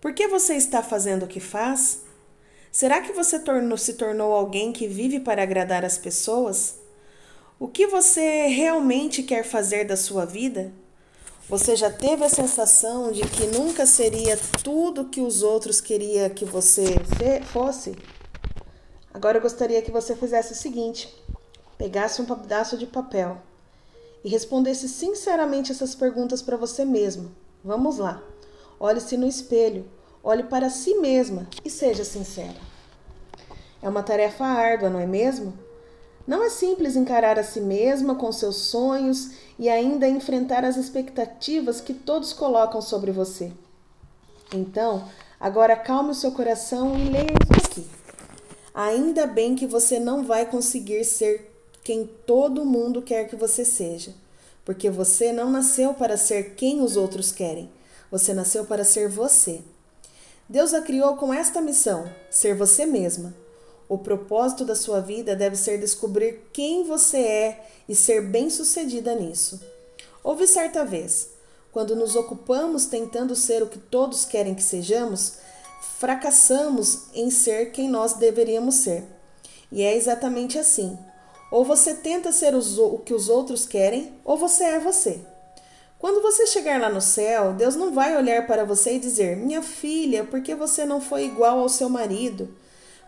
Por 0.00 0.12
que 0.12 0.26
você 0.28 0.54
está 0.54 0.82
fazendo 0.82 1.24
o 1.24 1.28
que 1.28 1.40
faz? 1.40 2.02
Será 2.70 3.00
que 3.00 3.12
você 3.12 3.38
tornou, 3.38 3.78
se 3.78 3.94
tornou 3.94 4.32
alguém 4.32 4.72
que 4.72 4.88
vive 4.88 5.20
para 5.20 5.42
agradar 5.42 5.84
as 5.84 5.96
pessoas? 5.96 6.76
O 7.58 7.68
que 7.68 7.86
você 7.86 8.48
realmente 8.48 9.22
quer 9.22 9.44
fazer 9.44 9.84
da 9.84 9.96
sua 9.96 10.24
vida? 10.24 10.72
Você 11.46 11.76
já 11.76 11.90
teve 11.90 12.24
a 12.24 12.28
sensação 12.28 13.12
de 13.12 13.20
que 13.20 13.46
nunca 13.46 13.84
seria 13.84 14.34
tudo 14.62 15.04
que 15.04 15.20
os 15.20 15.42
outros 15.42 15.78
queriam 15.78 16.30
que 16.30 16.44
você 16.44 16.98
fosse? 17.52 17.94
Agora 19.12 19.36
eu 19.36 19.42
gostaria 19.42 19.82
que 19.82 19.90
você 19.90 20.16
fizesse 20.16 20.52
o 20.52 20.56
seguinte: 20.56 21.14
pegasse 21.76 22.22
um 22.22 22.24
pedaço 22.24 22.78
de 22.78 22.86
papel 22.86 23.36
e 24.24 24.28
respondesse 24.30 24.88
sinceramente 24.88 25.70
essas 25.70 25.94
perguntas 25.94 26.40
para 26.40 26.56
você 26.56 26.82
mesmo. 26.82 27.30
Vamos 27.62 27.98
lá. 27.98 28.22
Olhe-se 28.80 29.18
no 29.18 29.26
espelho, 29.26 29.86
olhe 30.22 30.44
para 30.44 30.70
si 30.70 30.94
mesma 30.94 31.46
e 31.62 31.68
seja 31.68 32.04
sincera. 32.04 32.56
É 33.82 33.88
uma 33.88 34.02
tarefa 34.02 34.46
árdua, 34.46 34.88
não 34.88 34.98
é 34.98 35.06
mesmo? 35.06 35.52
Não 36.26 36.42
é 36.42 36.48
simples 36.48 36.96
encarar 36.96 37.38
a 37.38 37.44
si 37.44 37.60
mesma 37.60 38.14
com 38.14 38.32
seus 38.32 38.56
sonhos 38.56 39.32
e 39.58 39.68
ainda 39.68 40.08
enfrentar 40.08 40.64
as 40.64 40.76
expectativas 40.76 41.80
que 41.80 41.92
todos 41.92 42.32
colocam 42.32 42.80
sobre 42.80 43.12
você. 43.12 43.52
Então, 44.52 45.06
agora 45.38 45.76
calme 45.76 46.10
o 46.10 46.14
seu 46.14 46.32
coração 46.32 46.98
e 46.98 47.10
leia 47.10 47.26
isso 47.26 47.66
aqui. 47.70 47.86
Ainda 48.74 49.26
bem 49.26 49.54
que 49.54 49.66
você 49.66 50.00
não 50.00 50.24
vai 50.24 50.46
conseguir 50.46 51.04
ser 51.04 51.50
quem 51.82 52.06
todo 52.26 52.64
mundo 52.64 53.02
quer 53.02 53.28
que 53.28 53.36
você 53.36 53.64
seja, 53.64 54.14
porque 54.64 54.88
você 54.90 55.30
não 55.30 55.50
nasceu 55.50 55.92
para 55.92 56.16
ser 56.16 56.54
quem 56.54 56.80
os 56.80 56.96
outros 56.96 57.30
querem. 57.30 57.70
Você 58.10 58.32
nasceu 58.32 58.64
para 58.64 58.84
ser 58.84 59.08
você. 59.08 59.60
Deus 60.48 60.72
a 60.72 60.80
criou 60.80 61.16
com 61.16 61.32
esta 61.32 61.60
missão: 61.60 62.10
ser 62.30 62.54
você 62.54 62.86
mesma. 62.86 63.34
O 63.94 63.98
propósito 63.98 64.64
da 64.64 64.74
sua 64.74 64.98
vida 64.98 65.36
deve 65.36 65.54
ser 65.54 65.78
descobrir 65.78 66.50
quem 66.52 66.82
você 66.82 67.18
é 67.18 67.66
e 67.88 67.94
ser 67.94 68.22
bem-sucedida 68.22 69.14
nisso. 69.14 69.60
Houve 70.20 70.48
certa 70.48 70.84
vez, 70.84 71.28
quando 71.70 71.94
nos 71.94 72.16
ocupamos 72.16 72.86
tentando 72.86 73.36
ser 73.36 73.62
o 73.62 73.68
que 73.68 73.78
todos 73.78 74.24
querem 74.24 74.52
que 74.52 74.64
sejamos, 74.64 75.34
fracassamos 75.96 77.04
em 77.14 77.30
ser 77.30 77.70
quem 77.70 77.88
nós 77.88 78.14
deveríamos 78.14 78.74
ser. 78.74 79.04
E 79.70 79.80
é 79.84 79.96
exatamente 79.96 80.58
assim. 80.58 80.98
Ou 81.52 81.64
você 81.64 81.94
tenta 81.94 82.32
ser 82.32 82.52
o 82.52 82.98
que 82.98 83.14
os 83.14 83.28
outros 83.28 83.64
querem, 83.64 84.12
ou 84.24 84.36
você 84.36 84.64
é 84.64 84.80
você. 84.80 85.20
Quando 86.00 86.20
você 86.20 86.48
chegar 86.48 86.80
lá 86.80 86.88
no 86.88 87.00
céu, 87.00 87.52
Deus 87.52 87.76
não 87.76 87.94
vai 87.94 88.16
olhar 88.16 88.44
para 88.44 88.64
você 88.64 88.96
e 88.96 88.98
dizer: 88.98 89.36
Minha 89.36 89.62
filha, 89.62 90.24
por 90.24 90.42
que 90.42 90.52
você 90.52 90.84
não 90.84 91.00
foi 91.00 91.26
igual 91.26 91.60
ao 91.60 91.68
seu 91.68 91.88
marido? 91.88 92.63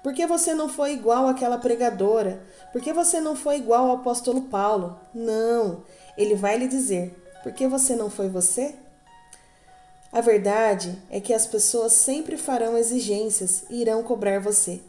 Por 0.07 0.15
que 0.15 0.25
você 0.25 0.55
não 0.55 0.69
foi 0.69 0.93
igual 0.93 1.27
àquela 1.27 1.59
pregadora? 1.59 2.41
Por 2.71 2.81
que 2.81 2.93
você 2.93 3.21
não 3.21 3.35
foi 3.35 3.57
igual 3.57 3.91
ao 3.91 3.97
apóstolo 3.97 4.43
Paulo? 4.43 4.97
Não, 5.13 5.83
ele 6.17 6.37
vai 6.37 6.57
lhe 6.57 6.69
dizer: 6.69 7.13
Por 7.43 7.51
que 7.51 7.67
você 7.67 7.97
não 7.97 8.09
foi 8.09 8.29
você? 8.29 8.77
A 10.13 10.21
verdade 10.21 10.97
é 11.11 11.19
que 11.19 11.35
as 11.35 11.45
pessoas 11.45 11.93
sempre 11.93 12.37
farão 12.37 12.79
exigências 12.79 13.65
e 13.69 13.81
irão 13.81 14.05
cobrar 14.05 14.39
você. 14.39 14.81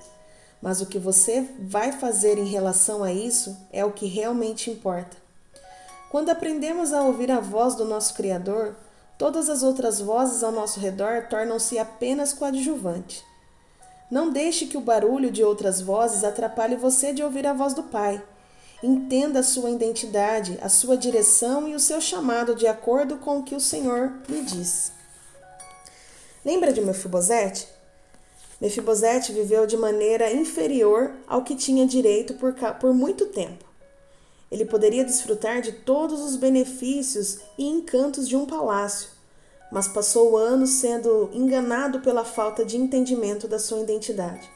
Mas 0.61 0.81
o 0.81 0.85
que 0.85 0.99
você 0.99 1.49
vai 1.61 1.93
fazer 1.93 2.37
em 2.37 2.45
relação 2.45 3.03
a 3.03 3.11
isso 3.11 3.57
é 3.73 3.83
o 3.83 3.93
que 3.93 4.05
realmente 4.05 4.69
importa. 4.69 5.17
Quando 6.11 6.29
aprendemos 6.29 6.93
a 6.93 7.01
ouvir 7.01 7.31
a 7.31 7.39
voz 7.39 7.73
do 7.73 7.85
nosso 7.85 8.13
Criador, 8.13 8.75
todas 9.17 9.49
as 9.49 9.63
outras 9.63 9.99
vozes 9.99 10.43
ao 10.43 10.51
nosso 10.51 10.79
redor 10.79 11.25
tornam-se 11.27 11.79
apenas 11.79 12.33
coadjuvantes. 12.33 13.25
Não 14.09 14.29
deixe 14.29 14.67
que 14.67 14.77
o 14.77 14.81
barulho 14.81 15.29
de 15.29 15.43
outras 15.43 15.81
vozes 15.81 16.23
atrapalhe 16.23 16.75
você 16.75 17.11
de 17.11 17.21
ouvir 17.21 17.45
a 17.45 17.53
voz 17.53 17.73
do 17.73 17.83
Pai. 17.83 18.23
Entenda 18.81 19.39
a 19.39 19.43
sua 19.43 19.69
identidade, 19.69 20.57
a 20.61 20.69
sua 20.69 20.95
direção 20.95 21.67
e 21.67 21.75
o 21.75 21.79
seu 21.79 21.99
chamado 21.99 22.55
de 22.55 22.67
acordo 22.67 23.17
com 23.17 23.39
o 23.39 23.43
que 23.43 23.55
o 23.55 23.59
Senhor 23.59 24.13
lhe 24.29 24.41
diz. 24.41 24.91
Lembra 26.45 26.71
de 26.71 26.79
Mefibosete? 26.79 27.67
Mefibosete 28.61 29.33
viveu 29.33 29.67
de 29.67 29.75
maneira 29.75 30.31
inferior 30.31 31.11
ao 31.27 31.43
que 31.43 31.55
tinha 31.55 31.85
direito 31.85 32.35
por, 32.35 32.53
por 32.79 32.93
muito 32.93 33.25
tempo. 33.25 33.65
Ele 34.49 34.63
poderia 34.63 35.03
desfrutar 35.03 35.61
de 35.61 35.73
todos 35.73 36.21
os 36.21 36.37
benefícios 36.37 37.39
e 37.57 37.65
encantos 37.65 38.27
de 38.27 38.35
um 38.35 38.45
palácio, 38.45 39.09
mas 39.71 39.87
passou 39.87 40.37
anos 40.37 40.69
sendo 40.71 41.29
enganado 41.33 41.99
pela 41.99 42.23
falta 42.23 42.63
de 42.63 42.77
entendimento 42.77 43.47
da 43.47 43.59
sua 43.59 43.79
identidade. 43.79 44.49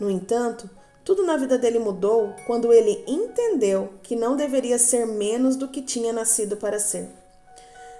No 0.00 0.10
entanto, 0.10 0.68
tudo 1.04 1.24
na 1.24 1.36
vida 1.36 1.58
dele 1.58 1.78
mudou 1.78 2.34
quando 2.46 2.72
ele 2.72 3.04
entendeu 3.06 3.90
que 4.02 4.14
não 4.14 4.36
deveria 4.36 4.78
ser 4.78 5.06
menos 5.06 5.56
do 5.56 5.68
que 5.68 5.82
tinha 5.82 6.12
nascido 6.12 6.56
para 6.56 6.78
ser. 6.78 7.08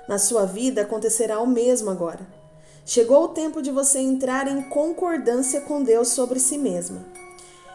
Na 0.08 0.18
sua 0.18 0.44
vida 0.46 0.82
acontecerá 0.82 1.40
o 1.40 1.46
mesmo 1.46 1.90
agora. 1.90 2.26
Chegou 2.84 3.24
o 3.24 3.28
tempo 3.28 3.62
de 3.62 3.70
você 3.70 3.98
entrar 3.98 4.48
em 4.48 4.62
concordância 4.62 5.60
com 5.60 5.82
Deus 5.82 6.08
sobre 6.08 6.40
si 6.40 6.58
mesma. 6.58 7.04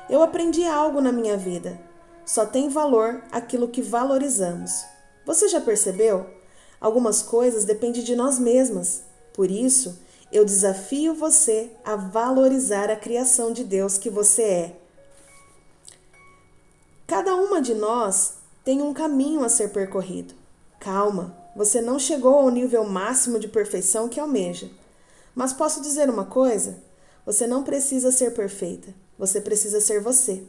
Eu 0.09 0.21
aprendi 0.21 0.65
algo 0.65 0.99
na 1.01 1.11
minha 1.11 1.37
vida. 1.37 1.79
Só 2.25 2.45
tem 2.45 2.67
valor 2.67 3.21
aquilo 3.31 3.69
que 3.69 3.81
valorizamos. 3.81 4.83
Você 5.25 5.47
já 5.47 5.61
percebeu? 5.61 6.25
Algumas 6.79 7.21
coisas 7.21 7.65
dependem 7.65 8.03
de 8.03 8.15
nós 8.15 8.37
mesmas. 8.37 9.03
Por 9.33 9.49
isso, 9.49 9.97
eu 10.31 10.43
desafio 10.43 11.13
você 11.13 11.71
a 11.83 11.95
valorizar 11.95 12.89
a 12.89 12.95
criação 12.95 13.51
de 13.51 13.63
Deus 13.63 13.97
que 13.97 14.09
você 14.09 14.41
é. 14.43 14.75
Cada 17.07 17.35
uma 17.35 17.61
de 17.61 17.73
nós 17.73 18.33
tem 18.63 18.81
um 18.81 18.93
caminho 18.93 19.43
a 19.43 19.49
ser 19.49 19.69
percorrido. 19.69 20.33
Calma, 20.79 21.35
você 21.55 21.81
não 21.81 21.97
chegou 21.97 22.35
ao 22.35 22.49
nível 22.49 22.83
máximo 22.83 23.39
de 23.39 23.47
perfeição 23.47 24.09
que 24.09 24.19
almeja. 24.19 24.69
Mas 25.33 25.53
posso 25.53 25.81
dizer 25.81 26.09
uma 26.09 26.25
coisa? 26.25 26.83
Você 27.25 27.47
não 27.47 27.63
precisa 27.63 28.11
ser 28.11 28.33
perfeita, 28.33 28.93
você 29.17 29.39
precisa 29.39 29.79
ser 29.79 30.01
você. 30.01 30.43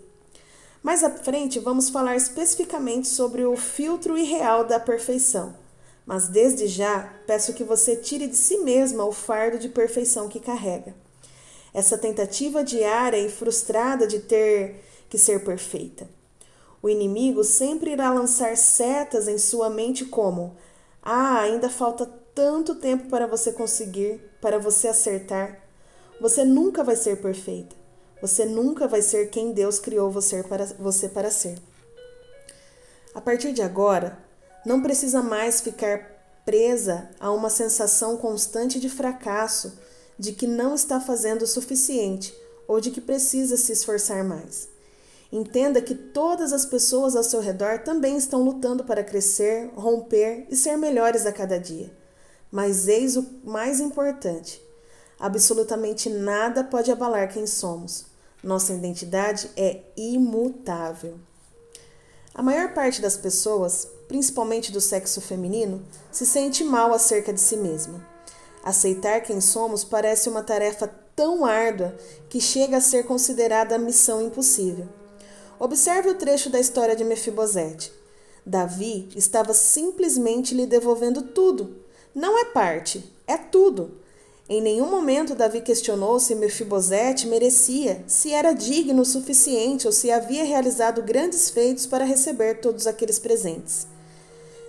Mais 0.82 1.02
à 1.02 1.10
frente, 1.10 1.58
vamos 1.58 1.88
falar 1.88 2.16
especificamente 2.16 3.08
sobre 3.08 3.44
o 3.44 3.56
filtro 3.56 4.16
irreal 4.16 4.64
da 4.64 4.78
perfeição. 4.78 5.54
Mas 6.08 6.26
desde 6.26 6.66
já, 6.66 7.12
peço 7.26 7.52
que 7.52 7.62
você 7.62 7.94
tire 7.94 8.28
de 8.28 8.34
si 8.34 8.56
mesma 8.60 9.04
o 9.04 9.12
fardo 9.12 9.58
de 9.58 9.68
perfeição 9.68 10.26
que 10.26 10.40
carrega. 10.40 10.94
Essa 11.74 11.98
tentativa 11.98 12.64
diária 12.64 13.18
e 13.18 13.28
frustrada 13.28 14.06
de 14.06 14.20
ter 14.20 14.82
que 15.10 15.18
ser 15.18 15.44
perfeita. 15.44 16.08
O 16.82 16.88
inimigo 16.88 17.44
sempre 17.44 17.90
irá 17.90 18.10
lançar 18.10 18.56
setas 18.56 19.28
em 19.28 19.36
sua 19.36 19.68
mente 19.68 20.06
como: 20.06 20.56
ah, 21.02 21.40
ainda 21.40 21.68
falta 21.68 22.06
tanto 22.34 22.76
tempo 22.76 23.10
para 23.10 23.26
você 23.26 23.52
conseguir, 23.52 24.18
para 24.40 24.58
você 24.58 24.88
acertar. 24.88 25.62
Você 26.22 26.42
nunca 26.42 26.82
vai 26.82 26.96
ser 26.96 27.20
perfeita. 27.20 27.76
Você 28.22 28.46
nunca 28.46 28.88
vai 28.88 29.02
ser 29.02 29.28
quem 29.28 29.52
Deus 29.52 29.78
criou 29.78 30.10
você 30.10 30.42
para, 30.42 30.64
você 30.64 31.06
para 31.06 31.30
ser. 31.30 31.58
A 33.14 33.20
partir 33.20 33.52
de 33.52 33.60
agora, 33.60 34.26
não 34.68 34.82
precisa 34.82 35.22
mais 35.22 35.62
ficar 35.62 36.42
presa 36.44 37.08
a 37.18 37.32
uma 37.32 37.48
sensação 37.48 38.18
constante 38.18 38.78
de 38.78 38.90
fracasso, 38.90 39.78
de 40.18 40.32
que 40.32 40.46
não 40.46 40.74
está 40.74 41.00
fazendo 41.00 41.42
o 41.42 41.46
suficiente 41.46 42.36
ou 42.66 42.78
de 42.78 42.90
que 42.90 43.00
precisa 43.00 43.56
se 43.56 43.72
esforçar 43.72 44.22
mais. 44.22 44.68
Entenda 45.32 45.80
que 45.80 45.94
todas 45.94 46.52
as 46.52 46.66
pessoas 46.66 47.16
ao 47.16 47.24
seu 47.24 47.40
redor 47.40 47.78
também 47.78 48.18
estão 48.18 48.42
lutando 48.42 48.84
para 48.84 49.02
crescer, 49.02 49.70
romper 49.74 50.46
e 50.50 50.56
ser 50.56 50.76
melhores 50.76 51.24
a 51.24 51.32
cada 51.32 51.58
dia. 51.58 51.90
Mas 52.52 52.88
eis 52.88 53.16
o 53.16 53.26
mais 53.42 53.80
importante: 53.80 54.62
absolutamente 55.18 56.10
nada 56.10 56.62
pode 56.62 56.92
abalar 56.92 57.32
quem 57.32 57.46
somos. 57.46 58.04
Nossa 58.42 58.74
identidade 58.74 59.50
é 59.56 59.80
imutável. 59.96 61.18
A 62.38 62.42
maior 62.42 62.72
parte 62.72 63.02
das 63.02 63.16
pessoas, 63.16 63.88
principalmente 64.06 64.70
do 64.70 64.80
sexo 64.80 65.20
feminino, 65.20 65.84
se 66.12 66.24
sente 66.24 66.62
mal 66.62 66.94
acerca 66.94 67.32
de 67.32 67.40
si 67.40 67.56
mesma. 67.56 68.00
Aceitar 68.62 69.22
quem 69.22 69.40
somos 69.40 69.82
parece 69.82 70.28
uma 70.28 70.44
tarefa 70.44 70.86
tão 71.16 71.44
árdua 71.44 71.96
que 72.28 72.40
chega 72.40 72.76
a 72.76 72.80
ser 72.80 73.06
considerada 73.06 73.76
missão 73.76 74.22
impossível. 74.22 74.88
Observe 75.58 76.10
o 76.10 76.14
trecho 76.14 76.48
da 76.48 76.60
história 76.60 76.94
de 76.94 77.02
Mefibosete. 77.02 77.92
Davi 78.46 79.08
estava 79.16 79.52
simplesmente 79.52 80.54
lhe 80.54 80.64
devolvendo 80.64 81.22
tudo 81.22 81.88
não 82.18 82.36
é 82.36 82.46
parte, 82.46 83.12
é 83.26 83.36
tudo. 83.36 83.98
Em 84.50 84.62
nenhum 84.62 84.90
momento 84.90 85.34
Davi 85.34 85.60
questionou 85.60 86.18
se 86.18 86.34
Mefibosete 86.34 87.26
merecia, 87.26 88.02
se 88.06 88.32
era 88.32 88.54
digno 88.54 89.02
o 89.02 89.04
suficiente 89.04 89.86
ou 89.86 89.92
se 89.92 90.10
havia 90.10 90.42
realizado 90.42 91.02
grandes 91.02 91.50
feitos 91.50 91.84
para 91.84 92.02
receber 92.04 92.60
todos 92.60 92.86
aqueles 92.86 93.18
presentes. 93.18 93.86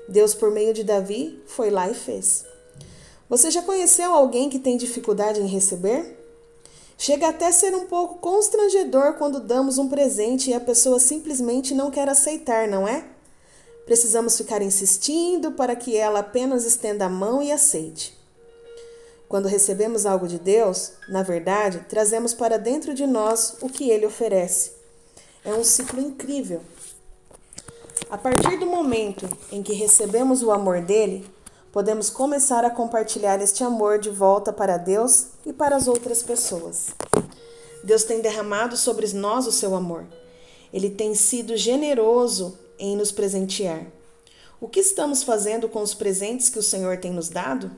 Deus, 0.09 0.35
por 0.35 0.51
meio 0.51 0.73
de 0.73 0.83
Davi, 0.83 1.41
foi 1.47 1.69
lá 1.69 1.89
e 1.89 1.93
fez. 1.93 2.43
Você 3.29 3.49
já 3.49 3.61
conheceu 3.61 4.13
alguém 4.13 4.49
que 4.49 4.59
tem 4.59 4.75
dificuldade 4.75 5.39
em 5.39 5.47
receber? 5.47 6.17
Chega 6.97 7.29
até 7.29 7.47
a 7.47 7.53
ser 7.53 7.73
um 7.73 7.85
pouco 7.85 8.17
constrangedor 8.17 9.13
quando 9.13 9.39
damos 9.39 9.77
um 9.77 9.87
presente 9.87 10.49
e 10.49 10.53
a 10.53 10.59
pessoa 10.59 10.99
simplesmente 10.99 11.73
não 11.73 11.89
quer 11.89 12.09
aceitar, 12.09 12.67
não 12.67 12.85
é? 12.85 13.05
Precisamos 13.85 14.35
ficar 14.35 14.61
insistindo 14.61 15.53
para 15.53 15.73
que 15.73 15.95
ela 15.95 16.19
apenas 16.19 16.65
estenda 16.65 17.05
a 17.05 17.09
mão 17.09 17.41
e 17.41 17.49
aceite. 17.49 18.18
Quando 19.29 19.47
recebemos 19.47 20.07
algo 20.07 20.27
de 20.27 20.39
Deus, 20.39 20.93
na 21.07 21.21
verdade, 21.21 21.85
trazemos 21.87 22.33
para 22.33 22.57
dentro 22.57 22.95
de 22.95 23.05
nós 23.05 23.57
o 23.61 23.69
que 23.69 23.91
ele 23.91 24.07
oferece. 24.07 24.71
É 25.45 25.53
um 25.53 25.63
ciclo 25.63 26.01
incrível. 26.01 26.61
A 28.09 28.17
partir 28.17 28.57
do 28.57 28.65
momento 28.65 29.29
em 29.51 29.61
que 29.61 29.71
recebemos 29.71 30.41
o 30.41 30.49
amor 30.49 30.81
dele, 30.81 31.29
podemos 31.71 32.09
começar 32.09 32.65
a 32.65 32.71
compartilhar 32.71 33.39
este 33.39 33.63
amor 33.63 33.99
de 33.99 34.09
volta 34.09 34.51
para 34.51 34.77
Deus 34.77 35.27
e 35.45 35.53
para 35.53 35.75
as 35.75 35.87
outras 35.87 36.23
pessoas. 36.23 36.87
Deus 37.83 38.03
tem 38.03 38.21
derramado 38.21 38.75
sobre 38.75 39.07
nós 39.13 39.45
o 39.45 39.51
seu 39.51 39.75
amor. 39.75 40.07
Ele 40.73 40.89
tem 40.89 41.13
sido 41.13 41.55
generoso 41.55 42.57
em 42.79 42.97
nos 42.97 43.11
presentear. 43.11 43.85
O 44.59 44.67
que 44.67 44.79
estamos 44.79 45.21
fazendo 45.21 45.69
com 45.69 45.83
os 45.83 45.93
presentes 45.93 46.49
que 46.49 46.57
o 46.57 46.63
Senhor 46.63 46.97
tem 46.97 47.11
nos 47.13 47.29
dado? 47.29 47.71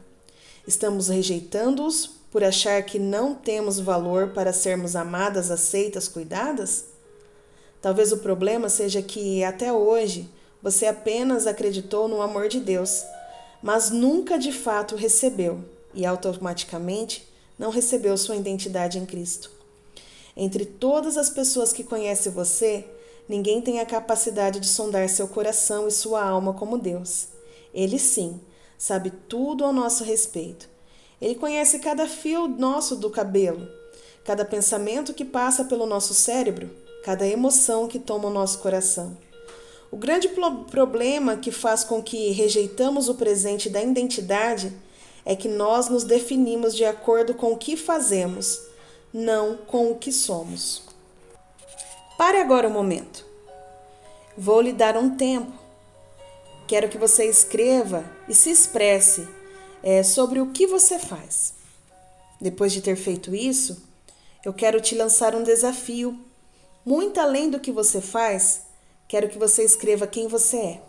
Estamos 0.67 1.07
rejeitando-os 1.07 2.07
por 2.31 2.43
achar 2.43 2.81
que 2.83 2.97
não 2.99 3.33
temos 3.33 3.79
valor 3.79 4.29
para 4.29 4.53
sermos 4.53 4.95
amadas, 4.95 5.51
aceitas, 5.51 6.07
cuidadas? 6.07 6.85
Talvez 7.81 8.11
o 8.11 8.17
problema 8.17 8.69
seja 8.69 9.01
que, 9.01 9.43
até 9.43 9.73
hoje, 9.73 10.29
você 10.61 10.85
apenas 10.85 11.47
acreditou 11.47 12.07
no 12.07 12.21
amor 12.21 12.47
de 12.47 12.59
Deus, 12.59 13.03
mas 13.61 13.89
nunca 13.89 14.37
de 14.37 14.51
fato 14.51 14.95
recebeu 14.95 15.63
e 15.93 16.05
automaticamente 16.05 17.27
não 17.57 17.69
recebeu 17.69 18.15
sua 18.17 18.35
identidade 18.35 18.97
em 18.97 19.05
Cristo. 19.05 19.51
Entre 20.37 20.65
todas 20.65 21.17
as 21.17 21.29
pessoas 21.29 21.73
que 21.73 21.83
conhecem 21.83 22.31
você, 22.31 22.85
Ninguém 23.31 23.61
tem 23.61 23.79
a 23.79 23.85
capacidade 23.85 24.59
de 24.59 24.67
sondar 24.67 25.07
seu 25.07 25.25
coração 25.25 25.87
e 25.87 25.91
sua 25.91 26.21
alma 26.21 26.53
como 26.53 26.77
Deus. 26.77 27.27
Ele 27.73 27.97
sim 27.97 28.41
sabe 28.81 29.11
tudo 29.29 29.63
ao 29.63 29.71
nosso 29.71 30.03
respeito. 30.03 30.67
Ele 31.21 31.35
conhece 31.35 31.77
cada 31.77 32.07
fio 32.07 32.47
nosso 32.47 32.95
do 32.95 33.11
cabelo, 33.11 33.69
cada 34.25 34.43
pensamento 34.43 35.13
que 35.13 35.23
passa 35.23 35.65
pelo 35.65 35.85
nosso 35.85 36.15
cérebro, 36.15 36.67
cada 37.03 37.27
emoção 37.27 37.87
que 37.87 37.99
toma 37.99 38.27
o 38.27 38.33
nosso 38.33 38.57
coração. 38.57 39.15
O 39.91 39.97
grande 39.97 40.27
problema 40.71 41.37
que 41.37 41.51
faz 41.51 41.83
com 41.83 42.01
que 42.01 42.31
rejeitamos 42.31 43.07
o 43.07 43.13
presente 43.13 43.69
da 43.69 43.83
identidade 43.83 44.73
é 45.23 45.35
que 45.35 45.47
nós 45.47 45.87
nos 45.87 46.03
definimos 46.03 46.75
de 46.75 46.83
acordo 46.83 47.35
com 47.35 47.51
o 47.51 47.57
que 47.57 47.77
fazemos, 47.77 48.59
não 49.13 49.57
com 49.57 49.91
o 49.91 49.95
que 49.95 50.11
somos. 50.11 50.81
Pare 52.17 52.39
agora 52.39 52.67
um 52.67 52.71
momento. 52.71 53.23
Vou 54.35 54.59
lhe 54.59 54.73
dar 54.73 54.97
um 54.97 55.15
tempo. 55.15 55.60
Quero 56.71 56.87
que 56.87 56.97
você 56.97 57.25
escreva 57.25 58.09
e 58.29 58.33
se 58.33 58.49
expresse 58.49 59.27
é, 59.83 60.03
sobre 60.03 60.39
o 60.39 60.53
que 60.53 60.65
você 60.65 60.97
faz. 60.97 61.53
Depois 62.39 62.71
de 62.71 62.81
ter 62.81 62.95
feito 62.95 63.35
isso, 63.35 63.83
eu 64.45 64.53
quero 64.53 64.79
te 64.79 64.95
lançar 64.95 65.35
um 65.35 65.43
desafio. 65.43 66.17
Muito 66.85 67.19
além 67.19 67.49
do 67.49 67.59
que 67.59 67.73
você 67.73 67.99
faz, 67.99 68.61
quero 69.05 69.27
que 69.27 69.37
você 69.37 69.65
escreva 69.65 70.07
quem 70.07 70.29
você 70.29 70.57
é. 70.57 70.81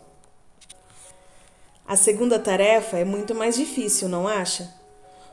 A 1.84 1.96
segunda 1.96 2.38
tarefa 2.38 2.98
é 2.98 3.04
muito 3.04 3.34
mais 3.34 3.56
difícil, 3.56 4.08
não 4.08 4.28
acha? 4.28 4.72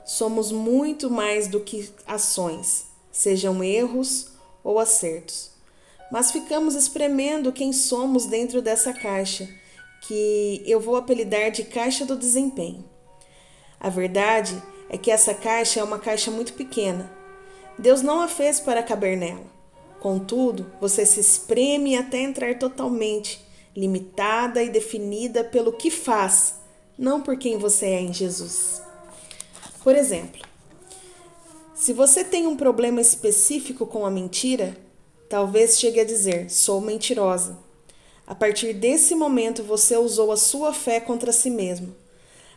Somos 0.04 0.52
muito 0.52 1.12
mais 1.12 1.48
do 1.48 1.60
que 1.60 1.94
ações, 2.08 2.86
sejam 3.12 3.64
erros 3.64 4.32
ou 4.64 4.80
acertos. 4.80 5.52
Mas 6.12 6.32
ficamos 6.32 6.74
espremendo 6.74 7.54
quem 7.54 7.72
somos 7.72 8.26
dentro 8.26 8.64
dessa 8.64 8.92
caixa, 8.92 9.48
que 10.02 10.64
eu 10.66 10.80
vou 10.80 10.96
apelidar 10.96 11.52
de 11.52 11.64
caixa 11.64 12.06
do 12.06 12.16
desempenho. 12.16 12.84
A 13.80 13.90
verdade 13.90 14.62
é 14.90 14.98
que 14.98 15.12
essa 15.12 15.34
caixa 15.34 15.80
é 15.80 15.84
uma 15.84 16.00
caixa 16.00 16.32
muito 16.32 16.54
pequena. 16.54 17.12
Deus 17.78 18.02
não 18.02 18.22
a 18.22 18.28
fez 18.28 18.60
para 18.60 18.84
caber 18.84 19.18
nela. 19.18 19.46
Contudo, 20.00 20.72
você 20.80 21.06
se 21.06 21.20
espreme 21.20 21.98
até 21.98 22.20
entrar 22.22 22.58
totalmente, 22.58 23.46
limitada 23.76 24.64
e 24.64 24.70
definida 24.70 25.44
pelo 25.44 25.74
que 25.74 25.92
faz, 25.92 26.56
não 26.98 27.22
por 27.22 27.38
quem 27.38 27.58
você 27.58 27.86
é 27.88 28.02
em 28.02 28.14
Jesus. 28.14 28.82
Por 29.84 29.96
exemplo, 29.96 30.42
se 31.74 31.94
você 31.94 32.24
tem 32.24 32.48
um 32.48 32.58
problema 32.58 33.00
específico 33.00 33.86
com 33.86 34.06
a 34.06 34.12
mentira, 34.12 34.76
talvez 35.30 35.80
chegue 35.80 36.02
a 36.02 36.06
dizer: 36.06 36.50
sou 36.50 36.82
mentirosa. 36.82 37.58
A 38.30 38.36
partir 38.36 38.74
desse 38.74 39.16
momento, 39.16 39.64
você 39.64 39.98
usou 39.98 40.32
a 40.32 40.38
sua 40.38 40.72
fé 40.72 41.00
contra 41.00 41.32
si 41.32 41.50
mesmo. 41.50 41.96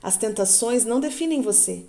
As 0.03 0.19
tentações 0.19 0.85
não 0.85 1.01
definem 1.01 1.41
você. 1.41 1.87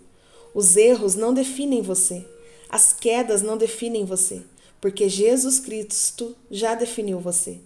Os 0.53 0.77
erros 0.77 1.15
não 1.15 1.33
definem 1.33 1.81
você. 1.81 2.25
As 2.69 2.93
quedas 2.93 3.41
não 3.41 3.57
definem 3.57 4.05
você, 4.05 4.41
porque 4.79 5.09
Jesus 5.09 5.59
Cristo 5.59 6.33
já 6.49 6.75
definiu 6.75 7.19
você. 7.19 7.59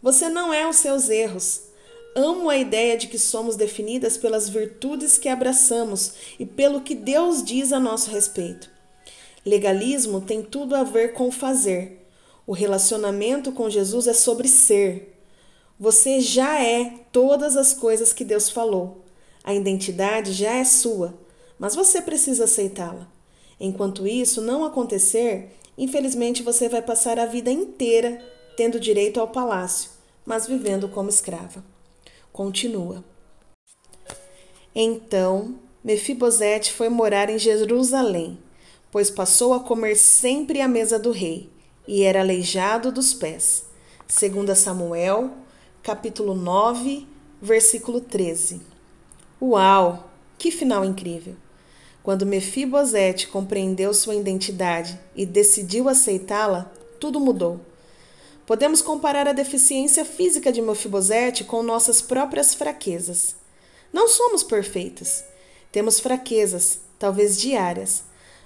Você 0.00 0.28
não 0.28 0.54
é 0.54 0.68
os 0.68 0.76
seus 0.76 1.08
erros. 1.08 1.62
Amo 2.14 2.48
a 2.48 2.56
ideia 2.56 2.96
de 2.96 3.08
que 3.08 3.18
somos 3.18 3.56
definidas 3.56 4.16
pelas 4.16 4.48
virtudes 4.48 5.18
que 5.18 5.28
abraçamos 5.28 6.12
e 6.38 6.46
pelo 6.46 6.80
que 6.80 6.94
Deus 6.94 7.42
diz 7.42 7.72
a 7.72 7.80
nosso 7.80 8.08
respeito. 8.08 8.70
Legalismo 9.44 10.20
tem 10.20 10.44
tudo 10.44 10.76
a 10.76 10.84
ver 10.84 11.12
com 11.12 11.32
fazer. 11.32 12.06
O 12.46 12.52
relacionamento 12.52 13.50
com 13.50 13.68
Jesus 13.68 14.06
é 14.06 14.14
sobre 14.14 14.46
ser. 14.46 15.15
Você 15.78 16.20
já 16.20 16.62
é 16.62 17.00
todas 17.12 17.56
as 17.56 17.74
coisas 17.74 18.12
que 18.12 18.24
Deus 18.24 18.48
falou. 18.48 19.04
A 19.44 19.54
identidade 19.54 20.32
já 20.32 20.52
é 20.54 20.64
sua, 20.64 21.14
mas 21.58 21.74
você 21.74 22.00
precisa 22.00 22.44
aceitá-la. 22.44 23.06
Enquanto 23.60 24.06
isso 24.06 24.40
não 24.40 24.64
acontecer, 24.64 25.54
infelizmente 25.76 26.42
você 26.42 26.68
vai 26.68 26.80
passar 26.80 27.18
a 27.18 27.26
vida 27.26 27.50
inteira 27.50 28.22
tendo 28.56 28.80
direito 28.80 29.20
ao 29.20 29.28
palácio, 29.28 29.90
mas 30.24 30.46
vivendo 30.46 30.88
como 30.88 31.10
escrava. 31.10 31.62
Continua. 32.32 33.04
Então, 34.74 35.58
Mefibosete 35.84 36.72
foi 36.72 36.88
morar 36.88 37.30
em 37.30 37.38
Jerusalém, 37.38 38.38
pois 38.90 39.10
passou 39.10 39.52
a 39.52 39.60
comer 39.60 39.96
sempre 39.96 40.60
à 40.60 40.68
mesa 40.68 40.98
do 40.98 41.10
rei, 41.10 41.50
e 41.86 42.02
era 42.02 42.20
aleijado 42.20 42.90
dos 42.90 43.12
pés. 43.14 43.66
Segundo 44.08 44.54
Samuel, 44.54 45.30
capítulo 45.86 46.34
9, 46.34 47.06
versículo 47.40 48.00
13. 48.00 48.60
Uau! 49.40 50.10
Que 50.36 50.50
final 50.50 50.84
incrível! 50.84 51.36
Quando 52.02 52.26
Mefibosete 52.26 53.28
compreendeu 53.28 53.94
sua 53.94 54.16
identidade 54.16 54.98
e 55.14 55.24
decidiu 55.24 55.88
aceitá-la, 55.88 56.72
tudo 56.98 57.20
mudou. 57.20 57.60
Podemos 58.44 58.82
comparar 58.82 59.28
a 59.28 59.32
deficiência 59.32 60.04
física 60.04 60.50
de 60.50 60.60
Mefibosete 60.60 61.44
com 61.44 61.62
nossas 61.62 62.02
próprias 62.02 62.52
fraquezas. 62.52 63.36
Não 63.92 64.08
somos 64.08 64.42
perfeitas. 64.42 65.24
Temos 65.70 66.00
fraquezas, 66.00 66.80
talvez 66.98 67.38
diárias, 67.38 68.02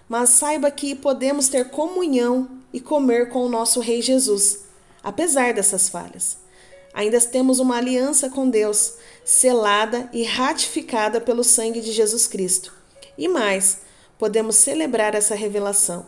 mas 0.07 0.29
saiba 0.29 0.71
que 0.71 0.95
podemos 0.95 1.49
ter 1.49 1.71
comunhão 1.71 2.51
e 2.71 2.83
comer 2.83 3.31
com 3.31 3.47
o 3.47 3.49
nosso 3.49 3.81
Rei 3.81 4.03
Jesus, 4.03 4.65
apesar 5.03 5.55
dessas 5.55 5.89
falhas. 5.89 6.40
Ainda 6.93 7.21
temos 7.21 7.61
uma 7.61 7.77
aliança 7.77 8.29
com 8.29 8.51
Deus, 8.51 8.95
selada 9.25 10.09
e 10.13 10.25
ratificada 10.25 11.21
pelo 11.21 11.45
sangue 11.45 11.81
de 11.81 11.93
Jesus 11.93 12.27
Cristo. 12.27 12.73
E 13.17 13.29
mais, 13.29 13.79
podemos 14.19 14.57
celebrar 14.57 15.15
essa 15.15 15.35
revelação. 15.35 16.07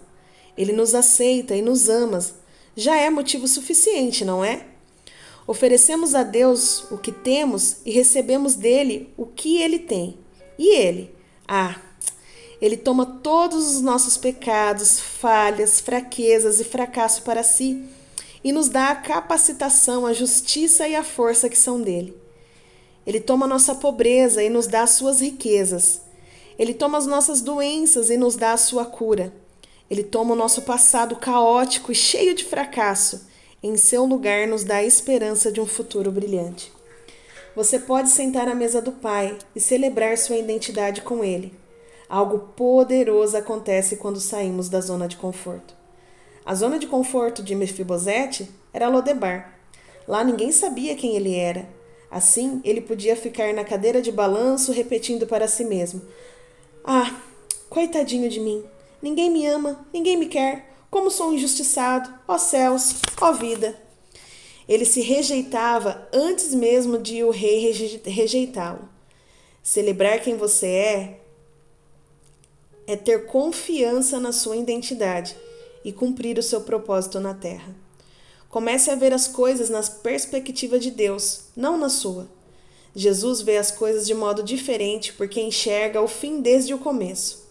Ele 0.56 0.72
nos 0.72 0.94
aceita 0.94 1.54
e 1.54 1.62
nos 1.62 1.88
ama. 1.88 2.20
Já 2.76 2.96
é 2.96 3.08
motivo 3.10 3.46
suficiente, 3.46 4.24
não 4.24 4.44
é? 4.44 4.66
Oferecemos 5.46 6.14
a 6.14 6.22
Deus 6.22 6.90
o 6.90 6.98
que 6.98 7.12
temos 7.12 7.76
e 7.84 7.90
recebemos 7.90 8.54
dele 8.54 9.12
o 9.16 9.26
que 9.26 9.60
ele 9.62 9.78
tem. 9.78 10.18
E 10.58 10.76
ele? 10.76 11.14
Ah, 11.46 11.80
ele 12.60 12.76
toma 12.76 13.04
todos 13.04 13.74
os 13.74 13.80
nossos 13.80 14.16
pecados, 14.16 15.00
falhas, 15.00 15.80
fraquezas 15.80 16.60
e 16.60 16.64
fracasso 16.64 17.22
para 17.22 17.42
si 17.42 17.84
e 18.44 18.52
nos 18.52 18.68
dá 18.68 18.90
a 18.90 18.96
capacitação, 18.96 20.04
a 20.04 20.12
justiça 20.12 20.88
e 20.88 20.96
a 20.96 21.04
força 21.04 21.48
que 21.48 21.58
são 21.58 21.80
dele. 21.80 22.16
Ele 23.06 23.20
toma 23.20 23.46
nossa 23.46 23.74
pobreza 23.74 24.42
e 24.42 24.48
nos 24.48 24.66
dá 24.66 24.82
as 24.82 24.90
suas 24.90 25.20
riquezas. 25.20 26.02
Ele 26.58 26.74
toma 26.74 26.98
as 26.98 27.06
nossas 27.06 27.40
doenças 27.40 28.10
e 28.10 28.16
nos 28.16 28.36
dá 28.36 28.52
a 28.52 28.56
sua 28.56 28.84
cura. 28.84 29.32
Ele 29.90 30.02
toma 30.02 30.34
o 30.34 30.36
nosso 30.36 30.62
passado 30.62 31.16
caótico 31.16 31.90
e 31.90 31.94
cheio 31.94 32.34
de 32.34 32.44
fracasso. 32.44 33.26
E 33.62 33.68
em 33.68 33.76
seu 33.76 34.04
lugar 34.04 34.46
nos 34.46 34.64
dá 34.64 34.76
a 34.76 34.84
esperança 34.84 35.50
de 35.50 35.60
um 35.60 35.66
futuro 35.66 36.10
brilhante. 36.10 36.72
Você 37.54 37.78
pode 37.78 38.08
sentar 38.08 38.48
à 38.48 38.54
mesa 38.54 38.80
do 38.80 38.92
Pai 38.92 39.36
e 39.54 39.60
celebrar 39.60 40.16
sua 40.16 40.36
identidade 40.36 41.02
com 41.02 41.22
Ele. 41.22 41.52
Algo 42.08 42.38
poderoso 42.56 43.36
acontece 43.36 43.96
quando 43.96 44.20
saímos 44.20 44.68
da 44.68 44.80
zona 44.80 45.06
de 45.06 45.16
conforto. 45.16 45.81
A 46.44 46.54
zona 46.54 46.78
de 46.78 46.86
conforto 46.86 47.42
de 47.42 47.54
Mefibosete 47.54 48.50
era 48.72 48.88
Lodebar. 48.88 49.58
Lá 50.06 50.24
ninguém 50.24 50.50
sabia 50.50 50.96
quem 50.96 51.16
ele 51.16 51.34
era 51.34 51.66
Assim, 52.12 52.60
ele 52.62 52.82
podia 52.82 53.16
ficar 53.16 53.54
na 53.54 53.64
cadeira 53.64 54.02
de 54.02 54.12
balanço 54.12 54.70
repetindo 54.70 55.26
para 55.26 55.48
si 55.48 55.64
mesmo: 55.64 56.02
Ah, 56.84 57.18
coitadinho 57.70 58.28
de 58.28 58.38
mim! 58.38 58.62
Ninguém 59.00 59.30
me 59.30 59.46
ama, 59.46 59.86
ninguém 59.90 60.18
me 60.18 60.26
quer. 60.26 60.74
Como 60.90 61.10
sou 61.10 61.32
injustiçado! 61.32 62.12
Ó 62.28 62.36
céus, 62.36 62.96
ó 63.18 63.32
vida! 63.32 63.80
Ele 64.68 64.84
se 64.84 65.00
rejeitava 65.00 66.06
antes 66.12 66.54
mesmo 66.54 66.98
de 66.98 67.24
o 67.24 67.30
rei 67.30 67.72
rejeitá-lo. 68.04 68.86
Celebrar 69.62 70.20
quem 70.20 70.36
você 70.36 70.66
é 70.66 71.20
é 72.86 72.94
ter 72.94 73.24
confiança 73.24 74.20
na 74.20 74.32
sua 74.32 74.56
identidade 74.56 75.34
e 75.84 75.92
cumprir 75.92 76.38
o 76.38 76.42
seu 76.42 76.60
propósito 76.62 77.20
na 77.20 77.34
terra. 77.34 77.74
Comece 78.48 78.90
a 78.90 78.94
ver 78.94 79.12
as 79.12 79.26
coisas 79.26 79.70
na 79.70 79.82
perspectiva 79.82 80.78
de 80.78 80.90
Deus, 80.90 81.44
não 81.56 81.78
na 81.78 81.88
sua. 81.88 82.28
Jesus 82.94 83.40
vê 83.40 83.56
as 83.56 83.70
coisas 83.70 84.06
de 84.06 84.14
modo 84.14 84.42
diferente 84.42 85.12
porque 85.14 85.40
enxerga 85.40 86.02
o 86.02 86.08
fim 86.08 86.40
desde 86.40 86.74
o 86.74 86.78
começo. 86.78 87.42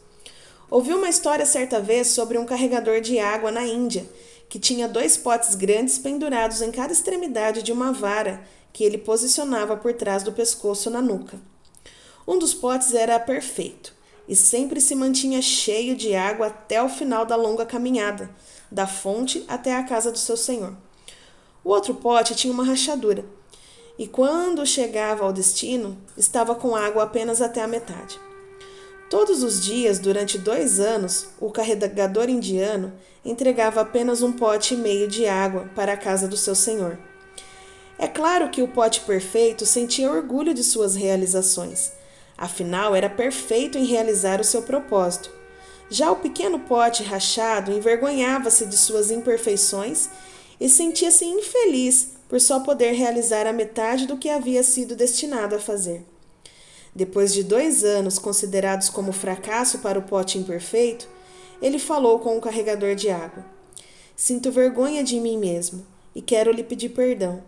Ouvi 0.70 0.94
uma 0.94 1.10
história 1.10 1.46
certa 1.46 1.82
vez 1.82 2.08
sobre 2.08 2.38
um 2.38 2.46
carregador 2.46 3.02
de 3.02 3.20
água 3.20 3.52
na 3.52 3.66
Índia, 3.66 4.06
que 4.48 4.60
tinha 4.60 4.88
dois 4.88 5.18
potes 5.18 5.56
grandes 5.56 5.98
pendurados 5.98 6.62
em 6.62 6.72
cada 6.72 6.94
extremidade 6.94 7.64
de 7.64 7.72
uma 7.72 7.92
vara 7.92 8.42
que 8.72 8.84
ele 8.84 8.98
posicionava 8.98 9.76
por 9.76 9.94
trás 9.94 10.24
do 10.24 10.32
pescoço 10.32 10.90
na 10.90 11.02
nuca. 11.02 11.40
Um 12.28 12.38
dos 12.38 12.54
potes 12.54 12.94
era 12.94 13.20
perfeito 13.20 14.01
e 14.32 14.36
sempre 14.36 14.80
se 14.80 14.96
mantinha 14.96 15.42
cheio 15.42 15.94
de 15.94 16.16
água 16.16 16.48
até 16.48 16.82
o 16.82 16.88
final 16.88 17.26
da 17.26 17.36
longa 17.36 17.66
caminhada, 17.66 18.32
da 18.72 18.88
fonte 18.88 19.44
até 19.46 19.76
a 19.76 19.84
casa 19.84 20.10
do 20.10 20.18
seu 20.18 20.38
senhor. 20.38 20.74
O 21.62 21.70
outro 21.70 21.96
pote 21.96 22.34
tinha 22.34 22.54
uma 22.54 22.64
rachadura, 22.64 23.26
e 24.00 24.08
quando 24.08 24.66
chegava 24.66 25.26
ao 25.26 25.34
destino, 25.34 25.98
estava 26.16 26.56
com 26.56 26.74
água 26.74 27.04
apenas 27.04 27.42
até 27.42 27.62
a 27.62 27.68
metade. 27.68 28.18
Todos 29.10 29.44
os 29.44 29.62
dias, 29.62 30.00
durante 30.00 30.38
dois 30.38 30.80
anos, 30.80 31.28
o 31.38 31.52
carregador 31.52 32.30
indiano 32.30 32.94
entregava 33.26 33.82
apenas 33.82 34.22
um 34.22 34.32
pote 34.32 34.76
e 34.76 34.78
meio 34.78 35.10
de 35.10 35.28
água 35.28 35.70
para 35.76 35.92
a 35.92 35.98
casa 35.98 36.26
do 36.26 36.38
seu 36.38 36.56
senhor. 36.56 36.98
É 38.00 38.08
claro 38.08 38.50
que 38.50 38.62
o 38.62 38.70
pote 38.70 39.02
perfeito 39.02 39.66
sentia 39.66 40.10
orgulho 40.10 40.54
de 40.54 40.64
suas 40.64 40.96
realizações. 40.96 42.00
Afinal, 42.42 42.96
era 42.96 43.08
perfeito 43.08 43.78
em 43.78 43.86
realizar 43.86 44.42
o 44.42 44.44
seu 44.44 44.64
propósito. 44.64 45.30
Já 45.92 46.12
o 46.12 46.16
pequeno 46.16 46.58
pote 46.62 47.04
rachado 47.04 47.72
envergonhava-se 47.72 48.66
de 48.66 48.76
suas 48.76 49.12
imperfeições 49.12 50.10
e 50.60 50.68
sentia-se 50.68 51.24
infeliz 51.24 52.14
por 52.28 52.42
só 52.42 52.62
poder 52.62 52.94
realizar 52.94 53.46
a 53.46 53.54
metade 53.54 54.08
do 54.08 54.18
que 54.18 54.28
havia 54.28 54.64
sido 54.64 54.96
destinado 54.96 55.54
a 55.54 55.60
fazer. 55.60 56.04
Depois 56.96 57.32
de 57.32 57.44
dois 57.44 57.84
anos 57.84 58.18
considerados 58.18 58.90
como 58.90 59.12
fracasso 59.12 59.78
para 59.78 60.00
o 60.00 60.02
pote 60.02 60.40
imperfeito, 60.40 61.08
ele 61.62 61.78
falou 61.78 62.18
com 62.18 62.36
o 62.36 62.42
carregador 62.42 62.96
de 62.96 63.12
água. 63.12 63.46
Sinto 64.16 64.52
vergonha 64.52 65.04
de 65.04 65.20
mim 65.20 65.38
mesmo 65.38 65.86
e 66.16 66.24
quero 66.24 66.52
lhe 66.52 66.64
pedir 66.64 66.90
perdão. 66.90 67.44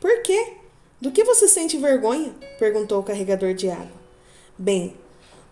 Por 0.00 0.22
quê? 0.22 0.54
Do 0.98 1.12
que 1.12 1.24
você 1.24 1.46
sente 1.46 1.76
vergonha? 1.76 2.32
perguntou 2.58 3.00
o 3.00 3.04
carregador 3.04 3.52
de 3.52 3.68
água. 3.68 3.97
Bem, 4.58 4.96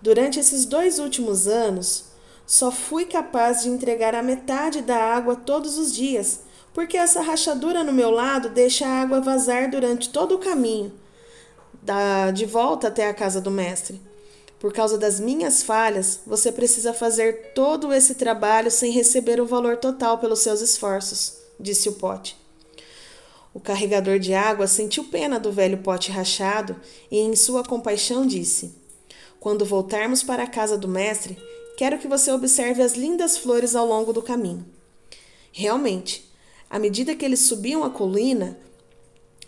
durante 0.02 0.40
esses 0.40 0.64
dois 0.64 0.98
últimos 0.98 1.46
anos, 1.46 2.06
só 2.44 2.72
fui 2.72 3.04
capaz 3.06 3.62
de 3.62 3.68
entregar 3.68 4.16
a 4.16 4.22
metade 4.22 4.82
da 4.82 4.96
água 4.96 5.36
todos 5.36 5.78
os 5.78 5.94
dias, 5.94 6.40
porque 6.74 6.96
essa 6.96 7.20
rachadura 7.20 7.84
no 7.84 7.92
meu 7.92 8.10
lado 8.10 8.50
deixa 8.50 8.84
a 8.84 9.02
água 9.02 9.20
vazar 9.20 9.70
durante 9.70 10.08
todo 10.08 10.34
o 10.34 10.38
caminho 10.38 10.92
da, 11.80 12.32
de 12.32 12.44
volta 12.44 12.88
até 12.88 13.08
a 13.08 13.14
casa 13.14 13.40
do 13.40 13.50
mestre. 13.50 14.00
Por 14.58 14.72
causa 14.72 14.98
das 14.98 15.20
minhas 15.20 15.62
falhas, 15.62 16.20
você 16.26 16.50
precisa 16.50 16.92
fazer 16.92 17.52
todo 17.54 17.92
esse 17.92 18.16
trabalho 18.16 18.70
sem 18.70 18.90
receber 18.90 19.40
o 19.40 19.46
valor 19.46 19.76
total 19.76 20.18
pelos 20.18 20.40
seus 20.40 20.60
esforços, 20.60 21.34
disse 21.60 21.88
o 21.88 21.92
pote. 21.92 22.36
O 23.54 23.60
carregador 23.60 24.18
de 24.18 24.34
água 24.34 24.66
sentiu 24.66 25.04
pena 25.04 25.38
do 25.38 25.52
velho 25.52 25.78
pote 25.78 26.10
rachado 26.10 26.74
e, 27.10 27.18
em 27.18 27.36
sua 27.36 27.62
compaixão, 27.62 28.26
disse: 28.26 28.74
Quando 29.46 29.64
voltarmos 29.64 30.24
para 30.24 30.42
a 30.42 30.48
casa 30.48 30.76
do 30.76 30.88
mestre, 30.88 31.38
quero 31.76 32.00
que 32.00 32.08
você 32.08 32.32
observe 32.32 32.82
as 32.82 32.94
lindas 32.94 33.38
flores 33.38 33.76
ao 33.76 33.86
longo 33.86 34.12
do 34.12 34.20
caminho. 34.20 34.66
Realmente, 35.52 36.28
à 36.68 36.80
medida 36.80 37.14
que 37.14 37.24
eles 37.24 37.38
subiam 37.46 37.84
a 37.84 37.90
colina, 37.90 38.58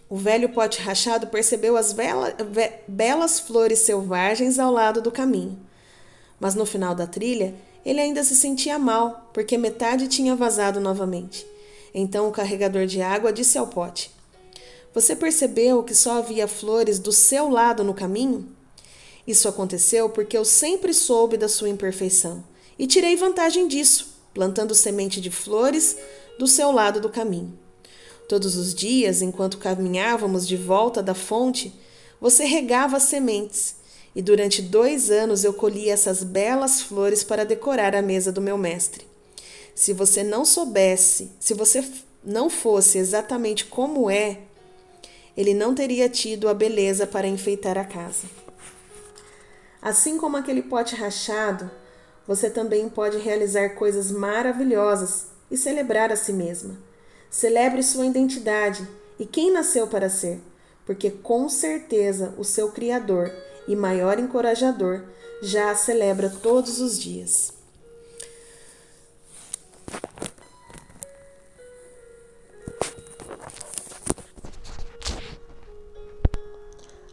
o 0.09 0.17
velho 0.17 0.51
pote 0.51 0.81
rachado 0.81 1.27
percebeu 1.27 1.77
as 1.77 1.93
vela, 1.93 2.33
ve, 2.49 2.75
belas 2.87 3.41
flores 3.41 3.81
selvagens 3.81 4.61
ao 4.61 4.73
lado 4.73 5.03
do 5.03 5.11
caminho. 5.11 5.59
Mas 6.39 6.55
no 6.55 6.65
final 6.65 6.95
da 6.95 7.05
trilha, 7.05 7.57
ele 7.85 8.01
ainda 8.01 8.23
se 8.23 8.37
sentia 8.37 8.79
mal, 8.79 9.29
porque 9.35 9.59
metade 9.59 10.07
tinha 10.07 10.37
vazado 10.37 10.79
novamente. 10.79 11.45
Então 11.93 12.29
o 12.29 12.33
carregador 12.33 12.87
de 12.87 13.03
água 13.03 13.33
disse 13.33 13.59
ao 13.59 13.67
pote: 13.67 14.13
Você 14.95 15.17
percebeu 15.17 15.83
que 15.83 15.93
só 15.93 16.19
havia 16.19 16.47
flores 16.47 17.01
do 17.01 17.11
seu 17.11 17.49
lado 17.51 17.83
no 17.83 17.93
caminho? 17.93 18.57
Isso 19.29 19.47
aconteceu 19.47 20.09
porque 20.09 20.39
eu 20.39 20.45
sempre 20.45 20.95
soube 20.95 21.37
da 21.37 21.49
sua 21.49 21.69
imperfeição 21.69 22.43
e 22.79 22.87
tirei 22.87 23.15
vantagem 23.15 23.69
disso, 23.69 24.15
plantando 24.33 24.75
semente 24.75 25.21
de 25.21 25.31
flores 25.31 25.99
do 26.39 26.47
seu 26.47 26.73
lado 26.73 26.99
do 26.99 27.11
caminho. 27.11 27.53
Todos 28.27 28.57
os 28.57 28.75
dias, 28.75 29.21
enquanto 29.21 29.59
caminhávamos 29.59 30.49
de 30.49 30.57
volta 30.57 31.03
da 31.03 31.13
fonte, 31.13 31.75
você 32.19 32.45
regava 32.45 32.97
as 32.97 33.03
sementes, 33.03 33.77
e 34.17 34.23
durante 34.23 34.63
dois 34.63 35.11
anos 35.11 35.45
eu 35.45 35.53
colhi 35.53 35.91
essas 35.91 36.25
belas 36.25 36.81
flores 36.81 37.23
para 37.23 37.45
decorar 37.45 37.95
a 37.95 38.01
mesa 38.01 38.33
do 38.33 38.41
meu 38.41 38.57
mestre. 38.57 39.07
Se 39.75 39.93
você 39.93 40.23
não 40.23 40.47
soubesse, 40.47 41.33
se 41.39 41.53
você 41.53 41.85
não 42.25 42.49
fosse 42.49 42.97
exatamente 42.97 43.67
como 43.67 44.11
é, 44.11 44.39
ele 45.37 45.53
não 45.53 45.75
teria 45.75 46.09
tido 46.09 46.49
a 46.49 46.55
beleza 46.55 47.07
para 47.07 47.29
enfeitar 47.29 47.77
a 47.77 47.85
casa. 47.85 48.48
Assim 49.81 50.19
como 50.19 50.37
aquele 50.37 50.63
pote 50.63 50.97
rachado, 50.97 51.71
você 52.27 52.51
também 52.51 52.89
pode 52.89 53.19
realizar 53.19 53.71
coisas 53.71 54.11
maravilhosas 54.11 55.29
e 55.51 55.57
celebrar 55.57 56.13
a 56.13 56.17
si 56.17 56.33
mesma. 56.33 56.77
Celebre 57.31 57.83
sua 57.83 58.07
identidade 58.07 58.87
e 59.19 59.25
quem 59.25 59.53
nasceu 59.53 59.87
para 59.87 60.11
ser, 60.11 60.41
porque 60.85 61.11
com 61.11 61.49
certeza 61.49 62.35
o 62.37 62.45
seu 62.45 62.71
Criador 62.71 63.33
e 63.67 63.77
maior 63.77 64.19
encorajador 64.19 65.03
já 65.41 65.71
a 65.71 65.75
celebra 65.75 66.29
todos 66.29 66.81
os 66.81 66.99
dias. 66.99 67.53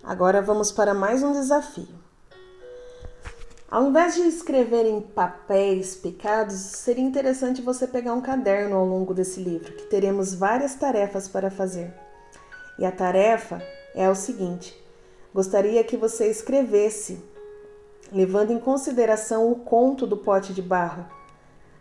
Agora 0.03 0.41
vamos 0.41 0.71
para 0.71 0.93
mais 0.93 1.23
um 1.23 1.33
desafio. 1.33 2.04
Ao 3.75 3.85
invés 3.85 4.15
de 4.15 4.21
escrever 4.21 4.85
em 4.85 5.01
papéis 5.01 5.97
picados, 5.97 6.55
seria 6.55 7.03
interessante 7.03 7.61
você 7.61 7.85
pegar 7.85 8.13
um 8.13 8.21
caderno 8.21 8.77
ao 8.77 8.85
longo 8.85 9.13
desse 9.13 9.41
livro, 9.41 9.73
que 9.73 9.87
teremos 9.87 10.33
várias 10.33 10.75
tarefas 10.75 11.27
para 11.27 11.51
fazer. 11.51 11.93
E 12.79 12.85
a 12.85 12.91
tarefa 12.93 13.61
é 13.93 14.09
o 14.09 14.15
seguinte: 14.15 14.81
gostaria 15.33 15.83
que 15.83 15.97
você 15.97 16.31
escrevesse, 16.31 17.21
levando 18.13 18.51
em 18.51 18.59
consideração 18.59 19.51
o 19.51 19.57
conto 19.57 20.07
do 20.07 20.15
pote 20.15 20.53
de 20.53 20.61
barro. 20.61 21.05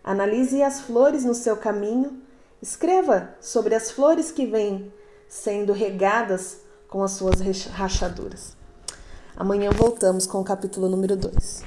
Analise 0.03 0.65
as 0.65 0.81
flores 0.81 1.25
no 1.25 1.33
seu 1.33 1.57
caminho, 1.57 2.21
escreva 2.61 3.37
sobre 3.41 3.73
as 3.73 3.93
flores 3.93 4.33
que 4.33 4.47
vêm 4.47 4.93
sendo 5.29 5.73
regadas 5.73 6.59
com 6.89 7.05
as 7.05 7.13
suas 7.13 7.41
rachaduras. 7.69 8.64
Amanhã 9.37 9.71
voltamos 9.71 10.29
com 10.29 10.41
o 10.41 10.45
capítulo 10.45 10.89
número 10.89 11.17
2. 11.17 11.65